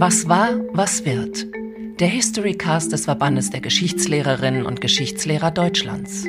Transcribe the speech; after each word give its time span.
Was 0.00 0.28
war, 0.28 0.60
was 0.74 1.04
wird? 1.04 1.48
Der 1.98 2.06
Historycast 2.06 2.92
des 2.92 3.06
Verbandes 3.06 3.50
der 3.50 3.60
Geschichtslehrerinnen 3.60 4.64
und 4.64 4.80
Geschichtslehrer 4.80 5.50
Deutschlands. 5.50 6.24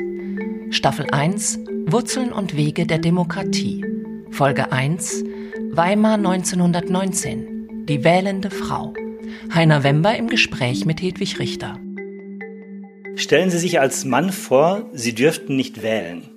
Staffel 0.70 1.06
1 1.12 1.60
Wurzeln 1.86 2.32
und 2.32 2.56
Wege 2.56 2.84
der 2.84 2.98
Demokratie. 2.98 3.84
Folge 4.32 4.72
1 4.72 5.22
Weimar 5.70 6.14
1919. 6.14 7.86
Die 7.86 8.02
wählende 8.02 8.50
Frau. 8.50 8.92
Heiner 9.54 9.84
Wember 9.84 10.16
im 10.16 10.26
Gespräch 10.26 10.84
mit 10.84 11.00
Hedwig 11.00 11.38
Richter. 11.38 11.78
Stellen 13.14 13.50
Sie 13.50 13.58
sich 13.58 13.78
als 13.78 14.04
Mann 14.04 14.32
vor, 14.32 14.90
Sie 14.92 15.14
dürften 15.14 15.54
nicht 15.54 15.84
wählen. 15.84 16.28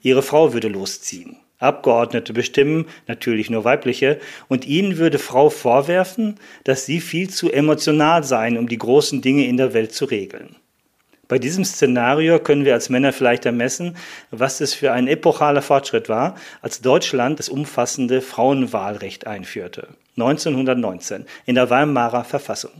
Ihre 0.00 0.22
Frau 0.22 0.54
würde 0.54 0.68
losziehen. 0.68 1.39
Abgeordnete 1.60 2.32
bestimmen, 2.32 2.86
natürlich 3.06 3.50
nur 3.50 3.64
weibliche, 3.64 4.18
und 4.48 4.66
ihnen 4.66 4.98
würde 4.98 5.18
Frau 5.18 5.50
vorwerfen, 5.50 6.40
dass 6.64 6.86
sie 6.86 7.00
viel 7.00 7.30
zu 7.30 7.52
emotional 7.52 8.24
seien, 8.24 8.58
um 8.58 8.68
die 8.68 8.78
großen 8.78 9.22
Dinge 9.22 9.46
in 9.46 9.58
der 9.58 9.74
Welt 9.74 9.92
zu 9.92 10.06
regeln. 10.06 10.56
Bei 11.28 11.38
diesem 11.38 11.64
Szenario 11.64 12.40
können 12.40 12.64
wir 12.64 12.74
als 12.74 12.88
Männer 12.88 13.12
vielleicht 13.12 13.46
ermessen, 13.46 13.96
was 14.32 14.60
es 14.60 14.74
für 14.74 14.90
ein 14.90 15.06
epochaler 15.06 15.62
Fortschritt 15.62 16.08
war, 16.08 16.34
als 16.60 16.80
Deutschland 16.80 17.38
das 17.38 17.48
umfassende 17.48 18.20
Frauenwahlrecht 18.20 19.28
einführte. 19.28 19.86
1919 20.16 21.26
in 21.46 21.54
der 21.54 21.70
Weimarer 21.70 22.24
Verfassung. 22.24 22.72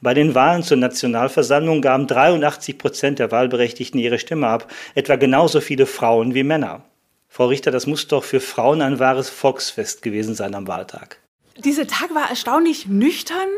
Bei 0.00 0.14
den 0.14 0.34
Wahlen 0.34 0.62
zur 0.62 0.78
Nationalversammlung 0.78 1.82
gaben 1.82 2.06
83 2.06 2.78
Prozent 2.78 3.18
der 3.18 3.30
Wahlberechtigten 3.30 4.00
ihre 4.00 4.18
Stimme 4.18 4.46
ab, 4.46 4.72
etwa 4.94 5.16
genauso 5.16 5.60
viele 5.60 5.84
Frauen 5.84 6.34
wie 6.34 6.42
Männer. 6.42 6.84
Frau 7.34 7.48
Richter, 7.48 7.72
das 7.72 7.88
muss 7.88 8.06
doch 8.06 8.22
für 8.22 8.38
Frauen 8.38 8.80
ein 8.80 9.00
wahres 9.00 9.28
Volksfest 9.28 10.02
gewesen 10.02 10.36
sein 10.36 10.54
am 10.54 10.68
Wahltag. 10.68 11.18
Dieser 11.56 11.88
Tag 11.88 12.14
war 12.14 12.30
erstaunlich 12.30 12.86
nüchtern. 12.86 13.48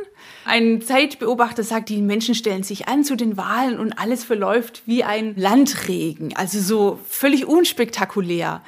Ein 0.47 0.81
Zeitbeobachter 0.81 1.63
sagt, 1.63 1.91
die 1.91 2.01
Menschen 2.01 2.35
stellen 2.35 2.63
sich 2.63 2.89
an 2.89 3.05
zu 3.05 3.17
den 3.17 3.37
Wahlen 3.37 3.79
und 3.79 3.93
alles 3.99 4.25
verläuft 4.25 4.81
wie 4.87 5.05
ein 5.05 5.37
Landregen, 5.37 6.35
also 6.35 6.59
so 6.59 7.01
völlig 7.07 7.45
unspektakulär. 7.45 8.63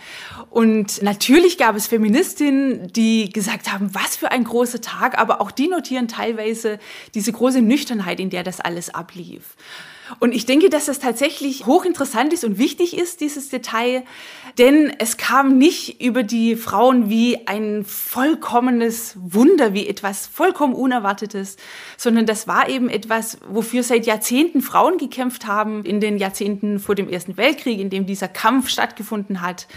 Und 0.51 1.03
natürlich 1.03 1.57
gab 1.57 1.75
es 1.75 1.87
Feministinnen, 1.87 2.93
die 2.93 3.31
gesagt 3.31 3.73
haben, 3.73 3.95
was 3.95 4.15
für 4.15 4.31
ein 4.31 4.45
großer 4.45 4.83
Tag, 4.83 5.19
aber 5.19 5.41
auch 5.41 5.51
die 5.51 5.69
notieren 5.69 6.09
teilweise 6.09 6.79
diese 7.15 7.33
große 7.33 7.63
Nüchternheit, 7.63 8.21
in 8.21 8.29
der 8.29 8.43
das 8.43 8.61
alles 8.61 8.91
ablief. 8.91 9.57
Und 10.19 10.35
ich 10.35 10.47
denke, 10.47 10.71
dass 10.71 10.87
das 10.87 10.99
tatsächlich 10.99 11.67
hochinteressant 11.67 12.33
ist 12.33 12.45
und 12.45 12.59
wichtig 12.59 12.97
ist, 12.97 13.21
dieses 13.21 13.49
Detail, 13.49 14.05
denn 14.59 14.93
es 14.99 15.17
kam 15.17 15.59
nicht 15.59 16.03
über 16.03 16.23
die 16.23 16.57
Frauen 16.57 17.11
wie 17.11 17.47
ein 17.47 17.85
vollkommenes 17.85 19.17
Wunder, 19.21 19.75
wie 19.75 19.87
etwas 19.87 20.27
vollkommen 20.27 20.75
Unerwartetes, 20.75 21.57
sondern 21.97 22.27
das 22.27 22.49
war 22.49 22.69
eben 22.69 22.89
etwas, 22.89 23.39
wofür 23.49 23.83
seit 23.83 24.07
Jahrzehnten 24.07 24.63
Frauen 24.63 24.99
gekämpft 24.99 25.47
haben, 25.47 25.85
in 25.85 26.01
den 26.01 26.19
Jahrzehnten 26.19 26.81
vor 26.81 26.95
dem 26.95 27.09
Ersten 27.09 27.37
Weltkrieg, 27.37 27.79
in 27.79 27.91
dem 27.91 28.07
dieser 28.07 28.29
Kampf 28.29 28.69
stattgefunden 28.69 29.43
hat. 29.43 29.69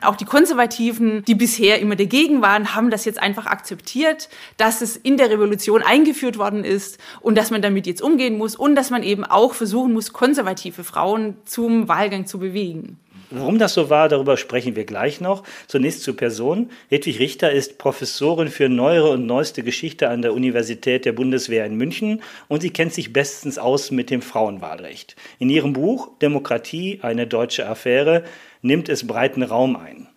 Auch 0.00 0.16
die 0.16 0.24
Konservativen, 0.24 1.24
die 1.24 1.34
bisher 1.34 1.80
immer 1.80 1.96
dagegen 1.96 2.40
waren, 2.40 2.74
haben 2.74 2.90
das 2.90 3.04
jetzt 3.04 3.20
einfach 3.20 3.46
akzeptiert, 3.46 4.28
dass 4.56 4.80
es 4.80 4.96
in 4.96 5.16
der 5.16 5.30
Revolution 5.30 5.82
eingeführt 5.82 6.38
worden 6.38 6.64
ist 6.64 6.98
und 7.20 7.36
dass 7.36 7.50
man 7.50 7.60
damit 7.60 7.86
jetzt 7.86 8.02
umgehen 8.02 8.38
muss 8.38 8.56
und 8.56 8.74
dass 8.74 8.90
man 8.90 9.02
eben 9.02 9.24
auch 9.24 9.54
versucht, 9.54 9.79
versuchen 9.80 9.92
muss, 9.94 10.12
konservative 10.12 10.84
Frauen 10.84 11.36
zum 11.44 11.88
Wahlgang 11.88 12.26
zu 12.26 12.38
bewegen. 12.38 12.98
Warum 13.30 13.58
das 13.58 13.74
so 13.74 13.88
war, 13.88 14.08
darüber 14.08 14.36
sprechen 14.36 14.74
wir 14.74 14.84
gleich 14.84 15.20
noch. 15.20 15.44
Zunächst 15.68 16.02
zur 16.02 16.16
Person. 16.16 16.70
Hedwig 16.88 17.20
Richter 17.20 17.52
ist 17.52 17.78
Professorin 17.78 18.48
für 18.48 18.68
neuere 18.68 19.10
und 19.10 19.24
neueste 19.24 19.62
Geschichte 19.62 20.08
an 20.08 20.20
der 20.20 20.34
Universität 20.34 21.04
der 21.04 21.12
Bundeswehr 21.12 21.64
in 21.64 21.76
München 21.76 22.22
und 22.48 22.60
sie 22.60 22.70
kennt 22.70 22.92
sich 22.92 23.12
bestens 23.12 23.56
aus 23.56 23.92
mit 23.92 24.10
dem 24.10 24.20
Frauenwahlrecht. 24.20 25.14
In 25.38 25.48
ihrem 25.48 25.72
Buch 25.72 26.10
Demokratie, 26.20 26.98
eine 27.02 27.26
deutsche 27.26 27.68
Affäre, 27.68 28.24
nimmt 28.62 28.88
es 28.88 29.06
breiten 29.06 29.44
Raum 29.44 29.76
ein. 29.76 30.08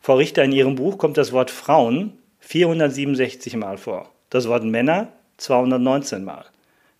Frau 0.00 0.16
Richter, 0.16 0.42
in 0.42 0.52
ihrem 0.52 0.74
Buch 0.74 0.98
kommt 0.98 1.16
das 1.16 1.32
Wort 1.32 1.50
Frauen 1.50 2.18
467 2.40 3.56
Mal 3.56 3.78
vor, 3.78 4.12
das 4.30 4.48
Wort 4.48 4.64
Männer 4.64 5.12
219 5.36 6.24
Mal. 6.24 6.44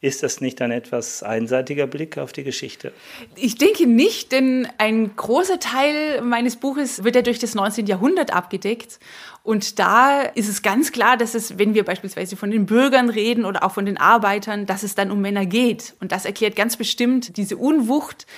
Ist 0.01 0.23
das 0.23 0.41
nicht 0.41 0.63
ein 0.63 0.71
etwas 0.71 1.25
einseitiger 1.25 1.89
Blick 1.89 2.19
auf 2.19 2.33
die 2.33 2.45
Geschichte? 2.45 2.93
Ich 3.35 3.57
denke 3.57 3.85
nicht, 3.89 4.31
denn 4.31 4.69
ein 4.79 5.17
großer 5.17 5.59
Teil 5.59 6.21
meines 6.21 6.55
Buches 6.55 7.03
wird 7.03 7.17
ja 7.17 7.23
durch 7.23 7.41
das 7.41 7.57
19. 7.57 7.87
Jahrhundert 7.87 8.33
abgedeckt. 8.33 9.01
Und 9.43 9.81
da 9.81 10.21
ist 10.21 10.49
es 10.49 10.63
ganz 10.63 10.93
klar, 10.93 11.17
dass 11.17 11.35
es, 11.35 11.59
wenn 11.59 11.75
wir 11.75 11.85
beispielsweise 11.85 12.37
von 12.37 12.53
den 12.53 12.65
Bürgern 12.65 13.11
reden 13.11 13.45
oder 13.45 13.65
auch 13.65 13.73
von 13.73 13.87
den 13.87 13.97
Arbeitern, 13.97 14.67
dass 14.67 14.85
es 14.85 14.95
dann 14.95 15.11
um 15.11 15.21
Männer 15.21 15.47
geht. 15.47 15.95
Und 15.99 16.13
das 16.13 16.25
erklärt 16.25 16.55
ganz 16.55 16.77
bestimmt 16.77 17.37
diese 17.37 17.57
Unwucht 17.57 18.29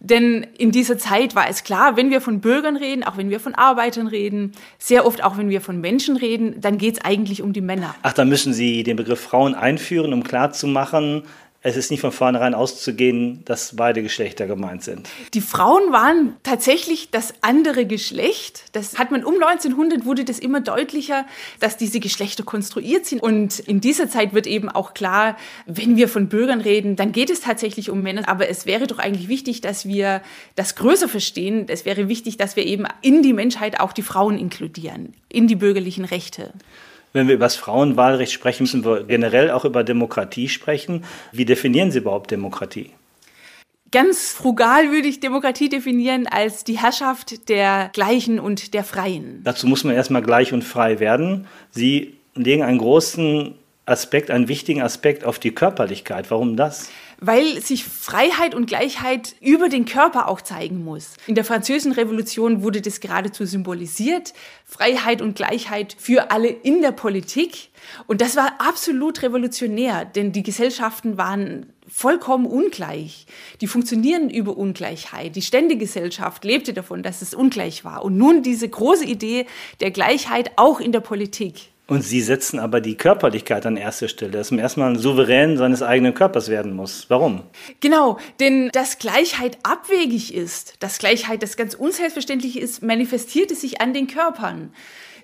denn 0.00 0.46
in 0.56 0.70
dieser 0.70 0.96
Zeit 0.96 1.34
war 1.34 1.48
es 1.48 1.62
klar, 1.62 1.96
wenn 1.96 2.10
wir 2.10 2.22
von 2.22 2.40
Bürgern 2.40 2.76
reden, 2.76 3.04
auch 3.04 3.18
wenn 3.18 3.28
wir 3.28 3.38
von 3.38 3.54
Arbeitern 3.54 4.06
reden, 4.06 4.52
sehr 4.78 5.06
oft 5.06 5.22
auch 5.22 5.36
wenn 5.36 5.50
wir 5.50 5.60
von 5.60 5.78
Menschen 5.80 6.16
reden, 6.16 6.58
dann 6.60 6.78
geht 6.78 6.94
es 6.94 7.04
eigentlich 7.04 7.42
um 7.42 7.52
die 7.52 7.60
Männer. 7.60 7.94
Ach, 8.02 8.14
da 8.14 8.24
müssen 8.24 8.54
Sie 8.54 8.82
den 8.82 8.96
Begriff 8.96 9.20
Frauen 9.20 9.54
einführen, 9.54 10.14
um 10.14 10.24
klarzumachen, 10.24 11.24
es 11.62 11.76
ist 11.76 11.90
nicht 11.90 12.00
von 12.00 12.10
vornherein 12.10 12.54
auszugehen, 12.54 13.42
dass 13.44 13.76
beide 13.76 14.02
Geschlechter 14.02 14.46
gemeint 14.46 14.82
sind. 14.82 15.10
Die 15.34 15.42
Frauen 15.42 15.92
waren 15.92 16.36
tatsächlich 16.42 17.10
das 17.10 17.34
andere 17.42 17.84
Geschlecht. 17.84 18.64
Das 18.72 18.98
hat 18.98 19.10
man 19.10 19.24
um 19.24 19.34
1900 19.34 20.06
wurde 20.06 20.24
das 20.24 20.38
immer 20.38 20.62
deutlicher, 20.62 21.26
dass 21.58 21.76
diese 21.76 22.00
Geschlechter 22.00 22.44
konstruiert 22.44 23.04
sind. 23.04 23.22
Und 23.22 23.58
in 23.58 23.82
dieser 23.82 24.08
Zeit 24.08 24.32
wird 24.32 24.46
eben 24.46 24.70
auch 24.70 24.94
klar, 24.94 25.36
wenn 25.66 25.96
wir 25.96 26.08
von 26.08 26.30
Bürgern 26.30 26.62
reden, 26.62 26.96
dann 26.96 27.12
geht 27.12 27.28
es 27.28 27.40
tatsächlich 27.40 27.90
um 27.90 28.00
Männer. 28.00 28.26
Aber 28.26 28.48
es 28.48 28.64
wäre 28.64 28.86
doch 28.86 28.98
eigentlich 28.98 29.28
wichtig, 29.28 29.60
dass 29.60 29.86
wir 29.86 30.22
das 30.54 30.76
größer 30.76 31.10
verstehen. 31.10 31.66
Es 31.68 31.84
wäre 31.84 32.08
wichtig, 32.08 32.38
dass 32.38 32.56
wir 32.56 32.64
eben 32.64 32.86
in 33.02 33.22
die 33.22 33.34
Menschheit 33.34 33.80
auch 33.80 33.92
die 33.92 34.02
Frauen 34.02 34.38
inkludieren, 34.38 35.12
in 35.28 35.46
die 35.46 35.56
bürgerlichen 35.56 36.06
Rechte. 36.06 36.54
Wenn 37.12 37.26
wir 37.26 37.34
über 37.34 37.46
das 37.46 37.56
Frauenwahlrecht 37.56 38.32
sprechen, 38.32 38.62
müssen 38.62 38.84
wir 38.84 39.04
generell 39.04 39.50
auch 39.50 39.64
über 39.64 39.82
Demokratie 39.82 40.48
sprechen. 40.48 41.04
Wie 41.32 41.44
definieren 41.44 41.90
Sie 41.90 41.98
überhaupt 41.98 42.30
Demokratie? 42.30 42.90
Ganz 43.92 44.30
frugal 44.30 44.92
würde 44.92 45.08
ich 45.08 45.18
Demokratie 45.18 45.68
definieren 45.68 46.28
als 46.28 46.62
die 46.62 46.78
Herrschaft 46.78 47.48
der 47.48 47.90
Gleichen 47.92 48.38
und 48.38 48.72
der 48.72 48.84
Freien. 48.84 49.40
Dazu 49.42 49.66
muss 49.66 49.82
man 49.82 49.96
erstmal 49.96 50.22
gleich 50.22 50.52
und 50.52 50.62
frei 50.62 51.00
werden. 51.00 51.48
Sie 51.72 52.14
legen 52.36 52.62
einen 52.62 52.78
großen 52.78 53.56
Aspekt, 53.86 54.30
einen 54.30 54.48
wichtigen 54.48 54.82
Aspekt 54.82 55.24
auf 55.24 55.38
die 55.38 55.52
Körperlichkeit. 55.52 56.30
Warum 56.30 56.56
das? 56.56 56.90
weil 57.20 57.60
sich 57.60 57.84
Freiheit 57.84 58.54
und 58.54 58.66
Gleichheit 58.66 59.36
über 59.40 59.68
den 59.68 59.84
Körper 59.84 60.28
auch 60.28 60.40
zeigen 60.40 60.82
muss. 60.82 61.16
In 61.26 61.34
der 61.34 61.44
Französischen 61.44 61.92
Revolution 61.92 62.62
wurde 62.62 62.80
das 62.80 63.00
geradezu 63.00 63.44
symbolisiert, 63.44 64.32
Freiheit 64.64 65.20
und 65.20 65.36
Gleichheit 65.36 65.94
für 65.98 66.30
alle 66.30 66.48
in 66.48 66.80
der 66.80 66.92
Politik. 66.92 67.68
Und 68.06 68.22
das 68.22 68.36
war 68.36 68.54
absolut 68.58 69.22
revolutionär, 69.22 70.06
denn 70.06 70.32
die 70.32 70.42
Gesellschaften 70.42 71.18
waren 71.18 71.72
vollkommen 71.86 72.46
ungleich. 72.46 73.26
Die 73.60 73.66
funktionieren 73.66 74.30
über 74.30 74.56
Ungleichheit. 74.56 75.36
Die 75.36 75.42
Ständegesellschaft 75.42 76.44
lebte 76.44 76.72
davon, 76.72 77.02
dass 77.02 77.20
es 77.20 77.34
ungleich 77.34 77.84
war. 77.84 78.04
Und 78.04 78.16
nun 78.16 78.42
diese 78.42 78.68
große 78.68 79.04
Idee 79.04 79.46
der 79.80 79.90
Gleichheit 79.90 80.52
auch 80.56 80.80
in 80.80 80.92
der 80.92 81.00
Politik. 81.00 81.69
Und 81.90 82.02
sie 82.02 82.20
setzen 82.20 82.60
aber 82.60 82.80
die 82.80 82.96
Körperlichkeit 82.96 83.66
an 83.66 83.76
erste 83.76 84.08
Stelle, 84.08 84.30
dass 84.30 84.52
man 84.52 84.60
erstmal 84.60 84.96
Souverän 84.96 85.56
seines 85.56 85.82
eigenen 85.82 86.14
Körpers 86.14 86.48
werden 86.48 86.72
muss. 86.72 87.06
Warum? 87.08 87.42
Genau, 87.80 88.16
denn 88.38 88.68
dass 88.72 88.98
Gleichheit 88.98 89.58
abwegig 89.64 90.32
ist, 90.32 90.74
dass 90.78 90.98
Gleichheit 90.98 91.42
das 91.42 91.56
ganz 91.56 91.74
unselbstverständlich 91.74 92.60
ist, 92.60 92.84
manifestierte 92.84 93.56
sich 93.56 93.80
an 93.80 93.92
den 93.92 94.06
Körpern. 94.06 94.72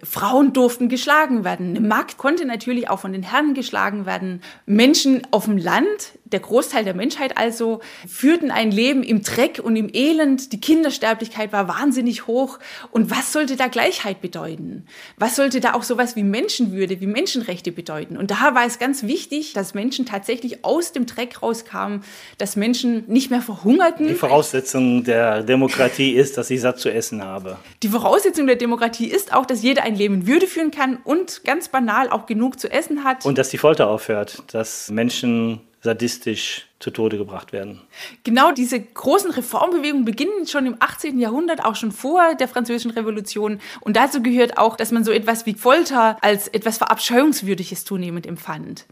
Frauen 0.03 0.53
durften 0.53 0.89
geschlagen 0.89 1.45
werden. 1.45 1.71
Eine 1.77 1.87
Magd 1.87 2.19
konnte 2.19 2.45
natürlich 2.45 2.91
auch 2.91 2.99
von 2.99 3.13
den 3.13 3.23
Herren 3.23 3.55
geschlagen 3.55 4.05
werden. 4.05 4.43
Menschen 4.67 5.23
auf 5.31 5.45
dem 5.45 5.59
Land, 5.59 6.19
der 6.33 6.41
Großteil 6.41 6.85
der 6.85 6.95
Menschheit 6.95 7.39
also, 7.39 7.81
führten 8.09 8.51
ein 8.51 8.71
Leben 8.71 9.03
im 9.03 9.23
Dreck 9.23 9.61
und 9.63 9.77
im 9.77 9.89
Elend. 9.93 10.53
Die 10.53 10.61
Kindersterblichkeit 10.61 11.53
war 11.53 11.69
wahnsinnig 11.69 12.27
hoch. 12.27 12.59
Und 12.91 13.11
was 13.11 13.33
sollte 13.33 13.57
da 13.57 13.69
Gleichheit 13.69 14.21
bedeuten? 14.21 14.87
Was 15.17 15.37
sollte 15.37 15.61
da 15.61 15.75
auch 15.75 15.85
sowas 15.85 16.17
wie 16.17 16.25
Menschenwürde, 16.25 17.01
wie 17.01 17.07
Menschenrechte 17.07 17.71
bedeuten? 17.71 18.17
Und 18.17 18.31
da 18.31 18.55
war 18.55 18.67
es 18.67 18.79
ganz 18.79 19.05
wichtig, 19.05 19.53
dass 19.53 19.75
Menschen 19.75 20.05
tatsächlich 20.05 20.65
aus 20.65 20.93
dem 20.93 21.07
Dreck 21.07 21.43
rauskamen, 21.43 22.03
dass 22.39 22.57
Menschen 22.57 23.05
nicht 23.07 23.31
mehr 23.31 23.43
verhungerten. 23.43 24.09
Die 24.09 24.15
Voraussetzung 24.15 25.05
der 25.05 25.43
Demokratie 25.43 26.13
ist, 26.13 26.37
dass 26.37 26.51
ich 26.51 26.61
satt 26.61 26.81
zu 26.81 26.93
essen 26.93 27.23
habe. 27.23 27.57
Die 27.83 27.89
Voraussetzung 27.89 28.47
der 28.47 28.57
Demokratie 28.57 29.07
ist 29.07 29.33
auch, 29.33 29.47
dass 29.47 29.63
jeder 29.63 29.85
ein 29.85 29.95
Leben 29.95 30.15
in 30.15 30.27
Würde 30.27 30.47
führen 30.47 30.71
kann 30.71 30.99
und 31.05 31.45
ganz 31.45 31.69
banal 31.69 32.11
auch 32.11 32.27
genug 32.27 32.59
zu 32.59 32.71
essen 32.71 33.05
hat. 33.05 33.25
Und 33.25 33.39
dass 33.39 33.51
die 33.51 33.59
Folter 33.59 33.89
aufhört, 33.89 34.43
dass 34.53 34.91
Menschen 34.91 35.61
sadistisch 35.87 36.67
zu 36.79 36.91
Tode 36.91 37.17
gebracht 37.17 37.53
werden. 37.53 37.81
Genau 38.25 38.53
diese 38.53 38.79
großen 38.81 39.31
Reformbewegungen 39.31 40.05
beginnen 40.05 40.47
schon 40.47 40.67
im 40.67 40.77
18. 40.79 41.19
Jahrhundert, 41.19 41.65
auch 41.65 41.75
schon 41.75 41.91
vor 41.91 42.35
der 42.35 42.49
Französischen 42.49 42.91
Revolution. 42.91 43.61
Und 43.81 43.97
dazu 43.97 44.23
gehört 44.23 44.59
auch, 44.59 44.77
dass 44.77 44.93
man 44.93 45.05
so 45.05 45.11
etwas 45.11 45.47
wie 45.47 45.55
Folter 45.55 46.19
als 46.23 46.49
etwas 46.49 46.79
Verabscheuungswürdiges 46.79 47.85
zunehmend 47.85 48.27
empfand. 48.27 48.87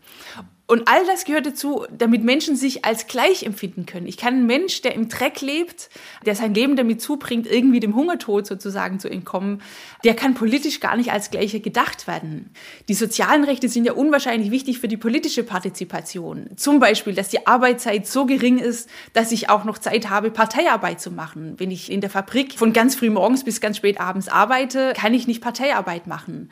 Und 0.66 0.88
all 0.88 1.04
das 1.04 1.26
gehört 1.26 1.44
dazu, 1.44 1.84
damit 1.90 2.24
Menschen 2.24 2.56
sich 2.56 2.86
als 2.86 3.06
gleich 3.06 3.42
empfinden 3.42 3.84
können. 3.84 4.06
Ich 4.06 4.16
kann 4.16 4.32
einen 4.32 4.46
Mensch, 4.46 4.80
der 4.80 4.94
im 4.94 5.10
Dreck 5.10 5.42
lebt, 5.42 5.90
der 6.24 6.34
sein 6.34 6.54
Leben 6.54 6.74
damit 6.74 7.02
zubringt, 7.02 7.46
irgendwie 7.46 7.80
dem 7.80 7.94
Hungertod 7.94 8.46
sozusagen 8.46 8.98
zu 8.98 9.10
entkommen, 9.10 9.60
der 10.04 10.14
kann 10.14 10.32
politisch 10.32 10.80
gar 10.80 10.96
nicht 10.96 11.12
als 11.12 11.30
gleicher 11.30 11.60
gedacht 11.60 12.06
werden. 12.06 12.50
Die 12.88 12.94
sozialen 12.94 13.44
Rechte 13.44 13.68
sind 13.68 13.84
ja 13.84 13.92
unwahrscheinlich 13.92 14.50
wichtig 14.50 14.78
für 14.78 14.88
die 14.88 14.96
politische 14.96 15.42
Partizipation. 15.42 16.48
Zum 16.56 16.80
Beispiel, 16.80 17.14
dass 17.14 17.28
die 17.28 17.46
Arbeitszeit 17.74 18.06
so 18.06 18.24
gering 18.26 18.58
ist, 18.58 18.88
dass 19.14 19.32
ich 19.32 19.50
auch 19.50 19.64
noch 19.64 19.78
Zeit 19.78 20.08
habe, 20.08 20.30
Parteiarbeit 20.30 21.00
zu 21.00 21.10
machen. 21.10 21.54
Wenn 21.58 21.70
ich 21.70 21.90
in 21.90 22.00
der 22.00 22.10
Fabrik 22.10 22.56
von 22.56 22.72
ganz 22.72 22.94
früh 22.94 23.10
morgens 23.10 23.44
bis 23.44 23.60
ganz 23.60 23.76
spät 23.76 24.00
abends 24.00 24.28
arbeite, 24.28 24.92
kann 24.96 25.12
ich 25.12 25.26
nicht 25.26 25.42
Parteiarbeit 25.42 26.06
machen. 26.06 26.50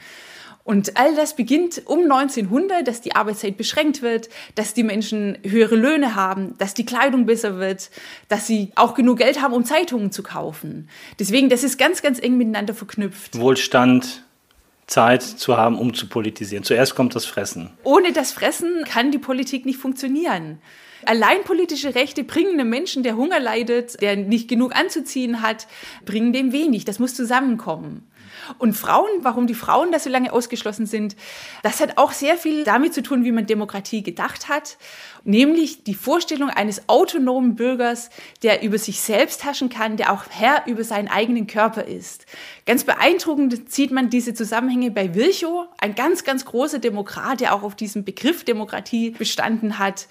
Und 0.64 0.96
all 0.96 1.14
das 1.16 1.34
beginnt 1.34 1.82
um 1.86 2.02
1900, 2.02 2.86
dass 2.86 3.00
die 3.00 3.14
Arbeitszeit 3.16 3.56
beschränkt 3.56 4.00
wird, 4.02 4.28
dass 4.54 4.74
die 4.74 4.84
Menschen 4.84 5.38
höhere 5.44 5.74
Löhne 5.74 6.14
haben, 6.14 6.56
dass 6.58 6.74
die 6.74 6.86
Kleidung 6.86 7.26
besser 7.26 7.58
wird, 7.58 7.90
dass 8.28 8.46
sie 8.46 8.70
auch 8.76 8.94
genug 8.94 9.18
Geld 9.18 9.42
haben, 9.42 9.54
um 9.54 9.64
Zeitungen 9.64 10.12
zu 10.12 10.22
kaufen. 10.22 10.88
Deswegen, 11.18 11.48
das 11.48 11.64
ist 11.64 11.78
ganz, 11.78 12.02
ganz 12.02 12.20
eng 12.20 12.36
miteinander 12.36 12.74
verknüpft. 12.74 13.38
Wohlstand, 13.38 14.24
Zeit 14.86 15.22
zu 15.22 15.56
haben, 15.56 15.78
um 15.78 15.94
zu 15.94 16.06
politisieren. 16.06 16.64
Zuerst 16.64 16.94
kommt 16.94 17.14
das 17.14 17.24
Fressen. 17.24 17.70
Ohne 17.82 18.12
das 18.12 18.32
Fressen 18.32 18.84
kann 18.84 19.10
die 19.10 19.18
Politik 19.18 19.64
nicht 19.66 19.78
funktionieren. 19.78 20.58
Allein 21.04 21.42
politische 21.44 21.94
Rechte 21.94 22.24
bringen 22.24 22.58
einem 22.58 22.70
Menschen, 22.70 23.02
der 23.02 23.16
Hunger 23.16 23.40
leidet, 23.40 24.00
der 24.00 24.16
nicht 24.16 24.48
genug 24.48 24.74
anzuziehen 24.76 25.42
hat, 25.42 25.66
bringen 26.04 26.32
dem 26.32 26.52
wenig. 26.52 26.84
Das 26.84 26.98
muss 26.98 27.14
zusammenkommen. 27.14 28.06
Und 28.58 28.74
Frauen, 28.74 29.10
warum 29.20 29.46
die 29.46 29.54
Frauen 29.54 29.92
da 29.92 29.98
so 29.98 30.10
lange 30.10 30.32
ausgeschlossen 30.32 30.86
sind, 30.86 31.16
das 31.62 31.80
hat 31.80 31.98
auch 31.98 32.12
sehr 32.12 32.36
viel 32.36 32.64
damit 32.64 32.94
zu 32.94 33.02
tun, 33.02 33.24
wie 33.24 33.32
man 33.32 33.46
Demokratie 33.46 34.02
gedacht 34.02 34.48
hat. 34.48 34.78
Nämlich 35.24 35.84
die 35.84 35.94
Vorstellung 35.94 36.50
eines 36.50 36.88
autonomen 36.88 37.54
Bürgers, 37.54 38.10
der 38.42 38.62
über 38.62 38.78
sich 38.78 39.00
selbst 39.00 39.44
herrschen 39.44 39.68
kann, 39.68 39.96
der 39.96 40.12
auch 40.12 40.24
Herr 40.30 40.66
über 40.66 40.82
seinen 40.82 41.08
eigenen 41.08 41.46
Körper 41.46 41.84
ist. 41.84 42.26
Ganz 42.66 42.84
beeindruckend 42.84 43.70
sieht 43.72 43.92
man 43.92 44.10
diese 44.10 44.34
Zusammenhänge 44.34 44.90
bei 44.90 45.14
Virchow, 45.14 45.66
ein 45.78 45.94
ganz, 45.94 46.24
ganz 46.24 46.44
großer 46.44 46.80
Demokrat, 46.80 47.40
der 47.40 47.54
auch 47.54 47.62
auf 47.62 47.76
diesem 47.76 48.04
Begriff 48.04 48.44
Demokratie 48.44 49.10
bestanden 49.10 49.78
hat 49.78 50.08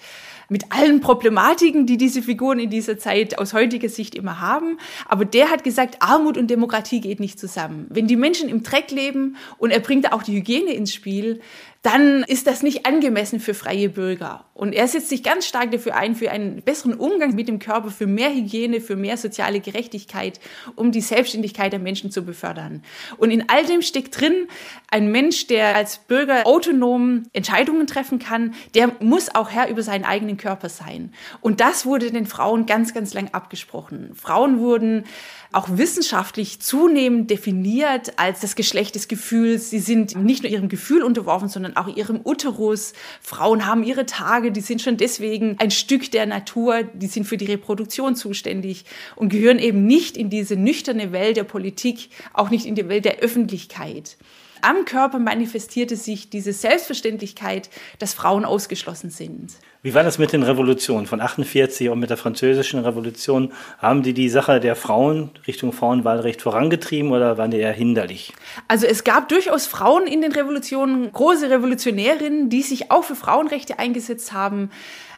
mit 0.52 0.70
allen 0.70 1.00
Problematiken, 1.00 1.86
die 1.86 1.96
diese 1.96 2.20
Figuren 2.20 2.58
in 2.58 2.68
dieser 2.68 2.98
Zeit 2.98 3.38
aus 3.38 3.54
heutiger 3.54 3.88
Sicht 3.88 4.14
immer 4.14 4.38
haben. 4.38 4.76
Aber 5.08 5.24
der 5.24 5.50
hat 5.50 5.64
gesagt, 5.64 5.96
Armut 6.00 6.36
und 6.36 6.50
Demokratie 6.50 7.00
geht 7.00 7.20
nicht 7.20 7.40
zusammen. 7.40 7.86
Wenn 7.88 8.06
die 8.06 8.16
Menschen 8.16 8.50
im 8.50 8.62
Dreck 8.62 8.90
leben 8.90 9.36
und 9.56 9.70
er 9.70 9.80
bringt 9.80 10.12
auch 10.12 10.22
die 10.22 10.34
Hygiene 10.34 10.74
ins 10.74 10.92
Spiel, 10.92 11.40
dann 11.82 12.22
ist 12.22 12.46
das 12.46 12.62
nicht 12.62 12.86
angemessen 12.86 13.40
für 13.40 13.54
freie 13.54 13.88
Bürger. 13.88 14.44
Und 14.54 14.72
er 14.72 14.86
setzt 14.86 15.08
sich 15.08 15.24
ganz 15.24 15.46
stark 15.46 15.72
dafür 15.72 15.96
ein, 15.96 16.14
für 16.14 16.30
einen 16.30 16.62
besseren 16.62 16.94
Umgang 16.94 17.34
mit 17.34 17.48
dem 17.48 17.58
Körper, 17.58 17.90
für 17.90 18.06
mehr 18.06 18.32
Hygiene, 18.32 18.80
für 18.80 18.94
mehr 18.94 19.16
soziale 19.16 19.58
Gerechtigkeit, 19.58 20.38
um 20.76 20.92
die 20.92 21.00
Selbstständigkeit 21.00 21.72
der 21.72 21.80
Menschen 21.80 22.12
zu 22.12 22.24
befördern. 22.24 22.84
Und 23.16 23.32
in 23.32 23.48
all 23.48 23.66
dem 23.66 23.82
steckt 23.82 24.20
drin, 24.20 24.46
ein 24.92 25.10
Mensch, 25.10 25.48
der 25.48 25.74
als 25.74 25.98
Bürger 25.98 26.46
autonom 26.46 27.24
Entscheidungen 27.32 27.88
treffen 27.88 28.20
kann, 28.20 28.54
der 28.76 28.92
muss 29.00 29.34
auch 29.34 29.50
Herr 29.50 29.68
über 29.68 29.82
seinen 29.82 30.04
eigenen 30.04 30.36
Körper 30.36 30.68
sein. 30.68 31.12
Und 31.40 31.58
das 31.58 31.84
wurde 31.84 32.12
den 32.12 32.26
Frauen 32.26 32.66
ganz, 32.66 32.94
ganz 32.94 33.12
lang 33.12 33.30
abgesprochen. 33.32 34.12
Frauen 34.14 34.60
wurden 34.60 35.04
auch 35.52 35.68
wissenschaftlich 35.76 36.60
zunehmend 36.60 37.30
definiert 37.30 38.18
als 38.18 38.40
das 38.40 38.56
Geschlecht 38.56 38.94
des 38.94 39.06
Gefühls. 39.06 39.70
Sie 39.70 39.78
sind 39.78 40.16
nicht 40.16 40.42
nur 40.42 40.50
ihrem 40.50 40.68
Gefühl 40.68 41.02
unterworfen, 41.02 41.48
sondern 41.48 41.76
auch 41.76 41.94
ihrem 41.94 42.20
Uterus. 42.24 42.94
Frauen 43.20 43.66
haben 43.66 43.84
ihre 43.84 44.06
Tage, 44.06 44.50
die 44.50 44.62
sind 44.62 44.80
schon 44.80 44.96
deswegen 44.96 45.56
ein 45.58 45.70
Stück 45.70 46.10
der 46.10 46.26
Natur, 46.26 46.82
die 46.94 47.06
sind 47.06 47.24
für 47.24 47.36
die 47.36 47.46
Reproduktion 47.46 48.16
zuständig 48.16 48.84
und 49.14 49.28
gehören 49.28 49.58
eben 49.58 49.86
nicht 49.86 50.16
in 50.16 50.30
diese 50.30 50.56
nüchterne 50.56 51.12
Welt 51.12 51.36
der 51.36 51.44
Politik, 51.44 52.08
auch 52.32 52.50
nicht 52.50 52.66
in 52.66 52.74
die 52.74 52.88
Welt 52.88 53.04
der 53.04 53.18
Öffentlichkeit. 53.18 54.16
Am 54.64 54.84
Körper 54.84 55.18
manifestierte 55.18 55.96
sich 55.96 56.30
diese 56.30 56.52
Selbstverständlichkeit, 56.52 57.68
dass 57.98 58.14
Frauen 58.14 58.44
ausgeschlossen 58.44 59.10
sind. 59.10 59.50
Wie 59.82 59.92
war 59.92 60.04
das 60.04 60.18
mit 60.18 60.32
den 60.32 60.44
Revolutionen 60.44 61.08
von 61.08 61.20
48 61.20 61.88
und 61.88 61.98
mit 61.98 62.10
der 62.10 62.16
französischen 62.16 62.78
Revolution? 62.78 63.52
Haben 63.78 64.04
die 64.04 64.14
die 64.14 64.28
Sache 64.28 64.60
der 64.60 64.76
Frauen 64.76 65.30
Richtung 65.48 65.72
Frauenwahlrecht 65.72 66.40
vorangetrieben 66.40 67.10
oder 67.10 67.36
waren 67.38 67.50
die 67.50 67.58
eher 67.58 67.72
hinderlich? 67.72 68.32
Also 68.68 68.86
es 68.86 69.02
gab 69.02 69.28
durchaus 69.28 69.66
Frauen 69.66 70.06
in 70.06 70.22
den 70.22 70.30
Revolutionen, 70.30 71.10
große 71.10 71.50
Revolutionärinnen, 71.50 72.48
die 72.48 72.62
sich 72.62 72.92
auch 72.92 73.02
für 73.02 73.16
Frauenrechte 73.16 73.80
eingesetzt 73.80 74.32
haben. 74.32 74.70